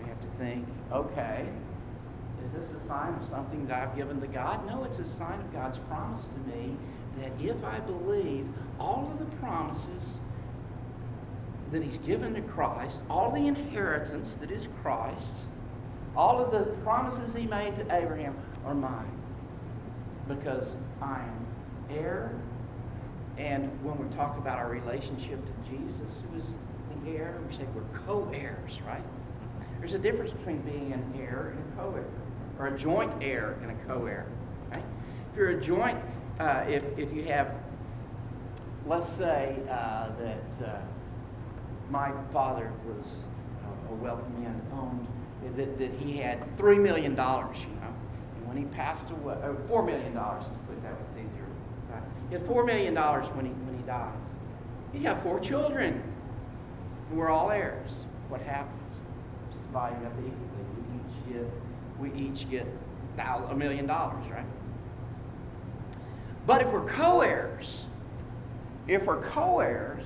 we 0.00 0.08
have 0.08 0.20
to 0.20 0.28
think, 0.38 0.68
okay, 0.92 1.48
is 2.44 2.52
this 2.52 2.80
a 2.80 2.86
sign 2.86 3.14
of 3.14 3.24
something 3.24 3.66
that 3.66 3.82
I've 3.82 3.96
given 3.96 4.20
to 4.20 4.28
God? 4.28 4.64
No, 4.66 4.84
it's 4.84 5.00
a 5.00 5.04
sign 5.04 5.40
of 5.40 5.52
God's 5.52 5.78
promise 5.78 6.26
to 6.26 6.56
me 6.56 6.76
that 7.20 7.32
if 7.40 7.62
I 7.64 7.78
believe 7.80 8.46
all 8.78 9.10
of 9.12 9.18
the 9.18 9.36
promises 9.36 10.18
that 11.70 11.82
He's 11.82 11.98
given 11.98 12.34
to 12.34 12.40
Christ, 12.40 13.04
all 13.10 13.30
the 13.30 13.46
inheritance 13.46 14.36
that 14.40 14.50
is 14.50 14.68
Christ's, 14.82 15.46
all 16.16 16.42
of 16.42 16.50
the 16.50 16.72
promises 16.82 17.34
He 17.34 17.46
made 17.46 17.76
to 17.76 17.82
Abraham 17.94 18.36
are 18.64 18.74
mine 18.74 19.20
because 20.28 20.76
I 21.00 21.20
am 21.20 21.46
heir. 21.90 22.32
And 23.36 23.70
when 23.84 23.98
we 23.98 24.08
talk 24.14 24.36
about 24.38 24.58
our 24.58 24.70
relationship 24.70 25.44
to 25.44 25.52
Jesus, 25.70 26.18
who 26.30 26.40
is 26.40 26.46
the 27.04 27.10
heir, 27.10 27.38
we 27.48 27.54
say 27.54 27.64
we're 27.74 27.98
co 28.06 28.28
heirs, 28.32 28.80
right? 28.86 29.02
There's 29.78 29.94
a 29.94 29.98
difference 29.98 30.32
between 30.32 30.58
being 30.58 30.92
an 30.92 31.14
heir 31.18 31.54
and 31.56 31.72
a 31.72 31.76
co 31.76 31.94
heir, 31.94 32.04
or 32.58 32.74
a 32.74 32.78
joint 32.78 33.14
heir 33.22 33.56
and 33.62 33.70
a 33.70 33.74
co 33.86 34.06
heir. 34.06 34.26
Right? 34.70 34.84
If 35.30 35.36
you're 35.36 35.50
a 35.50 35.60
joint 35.60 35.98
uh, 36.40 36.64
if, 36.66 36.82
if 36.98 37.12
you 37.12 37.24
have, 37.24 37.54
let's 38.86 39.08
say 39.08 39.58
uh, 39.68 40.08
that 40.18 40.66
uh, 40.66 40.80
my 41.90 42.12
father 42.32 42.72
was 42.86 43.20
a 43.90 43.94
wealthy 43.94 44.32
man, 44.38 44.60
owned 44.72 45.06
that, 45.56 45.78
that 45.78 45.92
he 45.92 46.16
had 46.16 46.56
$3 46.56 46.80
million, 46.80 47.12
you 47.12 47.16
know. 47.16 47.94
And 48.36 48.48
when 48.48 48.56
he 48.56 48.64
passed 48.64 49.10
away, 49.10 49.34
uh, 49.42 49.52
$4 49.68 49.84
million, 49.84 50.12
to 50.12 50.50
put 50.66 50.82
that 50.82 50.98
was 51.00 51.10
easier. 51.12 51.46
He 52.28 52.34
had 52.34 52.46
$4 52.46 52.64
million 52.64 52.94
when 52.94 53.46
he, 53.46 53.52
when 53.52 53.76
he 53.76 53.82
dies. 53.84 54.14
He 54.92 55.00
got 55.00 55.22
four 55.22 55.40
children. 55.40 56.02
And 57.10 57.18
we're 57.18 57.28
all 57.28 57.50
heirs. 57.50 58.06
What 58.28 58.40
happens? 58.40 59.00
Just 59.50 59.62
dividing 59.62 60.04
up 60.06 60.12
equally. 60.18 60.34
We 60.78 61.00
each 61.00 61.32
get, 61.32 61.50
we 61.98 62.12
each 62.28 62.50
get 62.50 62.66
a 63.50 63.54
million 63.54 63.86
dollars, 63.86 64.24
right? 64.30 64.46
But 66.50 66.62
if 66.62 66.72
we're 66.72 66.80
co-heirs, 66.80 67.86
if 68.88 69.04
we're 69.04 69.22
co-heirs, 69.22 70.02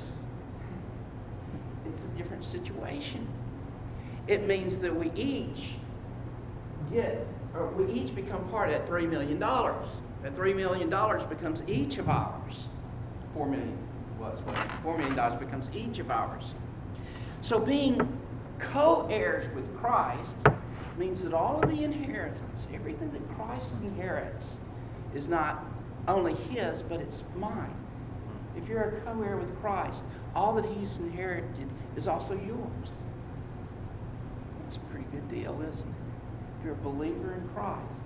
it's 1.87 2.05
a 2.05 2.09
different 2.19 2.45
situation. 2.45 3.27
It 4.27 4.47
means 4.47 4.77
that 4.77 4.95
we 4.95 5.11
each 5.13 5.71
get, 6.93 7.27
or 7.55 7.69
we 7.69 7.91
each 7.91 8.15
become 8.15 8.47
part 8.51 8.69
of 8.69 8.75
that 8.75 8.87
$3 8.87 9.09
million. 9.09 9.39
That 9.39 10.37
$3 10.37 10.55
million 10.55 10.91
becomes 11.31 11.63
each 11.67 11.97
of 11.97 12.11
ours. 12.11 12.69
$4 13.35 13.49
million 13.49 13.79
was, 14.21 14.39
$4 14.41 14.99
million 14.99 15.39
becomes 15.39 15.71
each 15.75 15.99
of 15.99 16.11
ours. 16.11 16.45
So 17.41 17.59
being 17.59 18.07
co-heirs 18.59 19.47
with 19.55 19.75
Christ 19.79 20.37
means 20.99 21.23
that 21.23 21.33
all 21.33 21.63
of 21.63 21.71
the 21.71 21.85
inheritance, 21.85 22.69
everything 22.75 23.11
that 23.13 23.35
Christ 23.35 23.73
inherits, 23.83 24.59
is 25.15 25.27
not 25.27 25.65
only 26.09 26.35
his, 26.35 26.83
but 26.83 27.01
it's 27.01 27.23
mine. 27.37 27.75
If 28.57 28.69
you're 28.69 28.83
a 28.83 29.01
co-heir 29.01 29.37
with 29.37 29.59
Christ, 29.61 30.05
all 30.35 30.53
that 30.55 30.65
he's 30.65 30.99
inherited 30.99 31.69
is 31.97 32.07
also 32.07 32.35
yours. 32.35 32.93
That's 34.63 34.77
a 34.77 34.81
pretty 34.91 35.07
good 35.11 35.29
deal, 35.29 35.61
isn't 35.69 35.89
it? 35.89 35.95
If 36.59 36.65
you're 36.65 36.75
a 36.75 36.77
believer 36.77 37.35
in 37.35 37.49
Christ, 37.55 38.01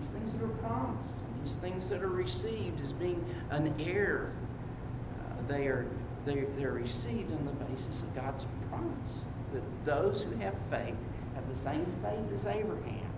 these 0.00 0.10
things 0.10 0.32
that 0.32 0.44
are 0.44 0.68
promised, 0.68 1.24
these 1.42 1.54
things 1.56 1.88
that 1.88 2.02
are 2.02 2.08
received 2.08 2.80
as 2.80 2.92
being 2.92 3.24
an 3.50 3.74
heir, 3.80 4.32
uh, 5.20 5.48
they 5.48 5.66
are 5.66 5.86
they, 6.24 6.44
they're 6.58 6.72
received 6.72 7.32
on 7.32 7.44
the 7.46 7.64
basis 7.64 8.02
of 8.02 8.14
God's 8.14 8.46
promise 8.70 9.28
that 9.52 9.62
those 9.84 10.22
who 10.22 10.36
have 10.36 10.54
faith, 10.70 10.94
have 11.34 11.48
the 11.48 11.58
same 11.58 11.86
faith 12.02 12.34
as 12.34 12.44
Abraham, 12.44 13.10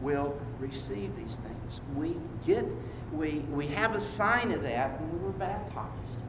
will 0.00 0.38
receive 0.58 1.14
these 1.16 1.36
things. 1.36 1.49
We 1.96 2.16
get, 2.46 2.64
we, 3.12 3.40
we 3.50 3.66
have 3.68 3.94
a 3.94 4.00
sign 4.00 4.52
of 4.52 4.62
that 4.62 5.00
when 5.00 5.12
we 5.12 5.18
were 5.18 5.32
baptized. 5.32 6.22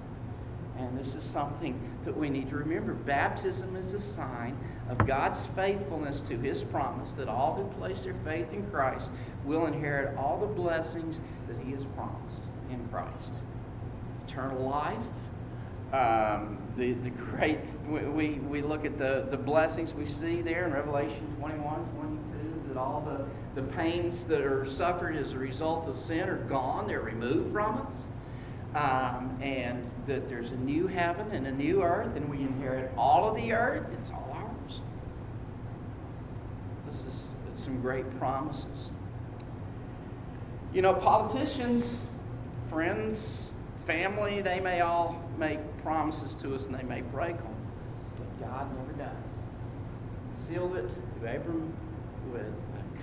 And 0.78 0.98
this 0.98 1.14
is 1.14 1.24
something 1.24 1.80
that 2.06 2.16
we 2.16 2.30
need 2.30 2.50
to 2.50 2.56
remember. 2.56 2.94
Baptism 2.94 3.76
is 3.76 3.94
a 3.94 4.00
sign 4.00 4.58
of 4.90 5.06
God's 5.06 5.46
faithfulness 5.48 6.22
to 6.22 6.38
his 6.38 6.64
promise 6.64 7.12
that 7.14 7.28
all 7.28 7.56
who 7.56 7.80
place 7.80 8.04
their 8.04 8.16
faith 8.26 8.52
in 8.52 8.66
Christ 8.72 9.12
will 9.46 9.68
inherit 9.68 10.18
all 10.18 10.40
the 10.40 10.48
blessings 10.48 11.20
that 11.48 11.58
he 11.64 11.72
has 11.72 11.86
promised 11.96 12.44
in 12.70 12.88
Christ. 12.88 13.40
Eternal 14.28 14.68
life, 14.68 14.98
um, 15.94 16.58
the, 16.78 16.94
the 16.94 17.10
great, 17.10 17.60
we, 17.88 18.36
we, 18.40 18.62
look 18.62 18.86
at 18.86 18.98
the, 18.98 19.28
the 19.30 19.38
blessings 19.38 19.94
we 19.94 20.06
see 20.06 20.42
there 20.42 20.66
in 20.66 20.74
Revelation 20.74 21.36
21, 21.38 21.86
22, 21.96 22.68
that 22.70 22.78
all 22.78 23.02
the, 23.02 23.26
the 23.56 23.64
pains 23.64 24.26
that 24.26 24.42
are 24.42 24.66
suffered 24.66 25.16
as 25.16 25.34
a 25.34 25.38
result 25.38 25.88
of 25.88 25.96
sin 25.96 26.30
are 26.30 26.38
gone, 26.38 26.88
they're 26.88 27.02
removed 27.02 27.52
from 27.52 27.78
us. 27.78 28.06
Um, 28.74 29.38
and 29.42 29.86
that 30.08 30.30
there's 30.30 30.52
a 30.52 30.56
new 30.56 30.88
heaven 30.88 31.30
and 31.32 31.46
a 31.46 31.52
new 31.52 31.84
earth, 31.84 32.16
and 32.16 32.30
we 32.30 32.38
inherit 32.38 32.90
all 32.96 33.30
of 33.30 33.36
the 33.36 33.52
earth. 33.52 33.86
It's 33.92 34.12
all 34.12 34.32
ours. 34.34 34.80
This 36.88 37.04
is 37.04 37.34
some 37.58 37.82
great 37.82 38.10
promises. 38.18 38.90
You 40.74 40.82
know, 40.82 40.94
politicians, 40.94 42.06
friends, 42.70 43.52
family, 43.86 44.42
they 44.42 44.62
may 44.62 44.80
all 44.80 45.22
make 45.38 45.60
promises 45.84 46.34
to 46.36 46.56
us 46.56 46.68
and 46.68 46.76
they 46.76 46.84
may 46.84 47.02
break 47.02 47.38
them, 47.38 47.56
but 48.18 48.48
God 48.48 48.68
never 48.78 48.94
does. 48.94 49.36
He 50.38 50.54
sealed 50.54 50.78
it 50.78 50.90
to 51.22 51.36
Abram 51.36 51.74
with 52.32 52.54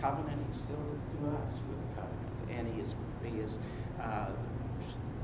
covenant. 0.00 0.38
He 0.52 0.58
sealed 0.58 0.87
it 0.94 1.20
to 1.20 1.37
us 1.38 1.58
with 1.68 1.78
a 1.78 2.00
covenant, 2.00 2.50
and 2.50 2.68
He 2.68 2.78
has 2.80 2.94
He 3.24 3.40
has 3.42 3.58
uh, 4.00 4.30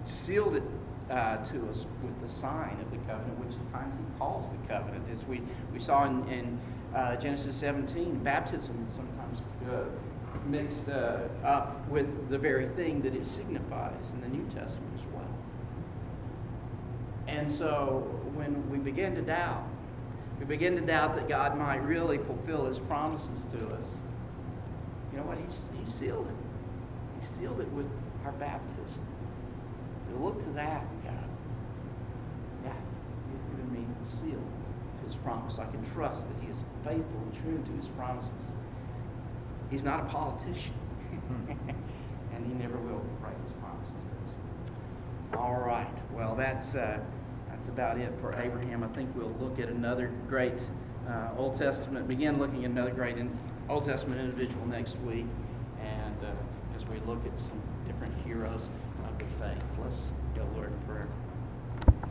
sealed 0.06 0.56
it 0.56 0.62
uh, 1.10 1.38
to 1.38 1.68
us 1.70 1.87
with 2.02 2.20
the 2.20 2.28
sign 2.28 2.78
of 2.80 2.90
the 2.90 2.98
covenant, 3.06 3.38
which 3.38 3.54
at 3.54 3.72
times 3.72 3.94
He 3.96 4.18
calls 4.18 4.50
the 4.50 4.56
covenant, 4.68 5.04
as 5.12 5.24
we 5.26 5.42
we 5.72 5.80
saw 5.80 6.04
in, 6.04 6.26
in 6.28 6.60
uh, 6.94 7.16
Genesis 7.16 7.56
17. 7.56 8.22
Baptism 8.22 8.87
is 8.88 8.94
sometimes 8.94 9.40
uh, 9.70 9.84
mixed 10.46 10.88
uh, 10.88 11.20
up 11.44 11.88
with 11.88 12.28
the 12.28 12.38
very 12.38 12.68
thing 12.70 13.00
that 13.02 13.14
it 13.14 13.24
signifies 13.24 14.10
in 14.10 14.20
the 14.20 14.28
New 14.28 14.44
Testament 14.44 14.92
as 14.94 15.04
well. 15.12 15.28
And 17.26 17.50
so 17.50 18.08
when 18.34 18.68
we 18.70 18.78
begin 18.78 19.14
to 19.14 19.22
doubt, 19.22 19.64
we 20.38 20.44
begin 20.44 20.76
to 20.76 20.82
doubt 20.82 21.14
that 21.16 21.28
God 21.28 21.56
might 21.56 21.82
really 21.84 22.18
fulfill 22.18 22.66
his 22.66 22.78
promises 22.78 23.40
to 23.52 23.68
us. 23.68 23.84
You 25.14 25.20
know 25.20 25.27
what? 25.27 25.38
He's, 25.38 25.70
he 25.79 25.88
sealed 25.88 26.27
it. 26.27 26.35
He 27.20 27.27
sealed 27.38 27.61
it 27.61 27.70
with 27.70 27.87
our 28.24 28.33
baptism. 28.33 29.07
We 30.11 30.24
look 30.24 30.42
to 30.42 30.50
that 30.50 30.83
and 30.83 31.05
go, 31.05 31.11
yeah, 32.64 32.72
he's 33.31 33.42
given 33.48 33.72
me 33.72 33.87
the 34.03 34.09
seal 34.09 34.42
of 34.98 35.07
his 35.07 35.14
promise. 35.14 35.61
I 35.61 35.66
can 35.66 35.85
trust 35.92 36.29
that 36.29 36.42
he 36.42 36.50
is 36.50 36.64
faithful 36.83 37.20
and 37.22 37.33
true 37.44 37.62
to 37.64 37.77
his 37.79 37.87
promises. 37.90 38.50
He's 39.70 39.85
not 39.85 40.00
a 40.00 40.05
politician. 40.07 40.74
and 42.35 42.46
he 42.46 42.53
never 42.55 42.77
will 42.79 43.05
break 43.20 43.37
his 43.44 43.53
promises 43.61 44.03
to 44.03 44.24
us. 44.24 44.37
All 45.38 45.61
right. 45.61 45.96
Well, 46.12 46.35
that's 46.35 46.74
uh, 46.74 46.98
that's 47.48 47.68
about 47.68 47.98
it 47.98 48.12
for 48.20 48.37
Abraham. 48.37 48.83
I 48.83 48.88
think 48.88 49.14
we'll 49.14 49.35
look 49.40 49.61
at 49.61 49.68
another 49.68 50.11
great 50.29 50.61
uh, 51.09 51.29
Old 51.37 51.55
Testament. 51.55 52.09
Begin 52.09 52.38
looking 52.38 52.64
at 52.64 52.72
another 52.72 52.90
great 52.90 53.16
in, 53.16 53.31
Old 53.68 53.85
Testament 53.85 54.20
individual 54.20 54.66
next 54.66 54.96
week, 55.07 55.27
and 55.81 56.16
uh, 56.22 56.77
as 56.77 56.87
we 56.87 56.98
look 57.07 57.24
at 57.24 57.40
some 57.40 57.61
different 57.87 58.12
heroes 58.27 58.68
of 59.09 59.18
the 59.18 59.24
faith, 59.42 59.62
let's 59.83 60.11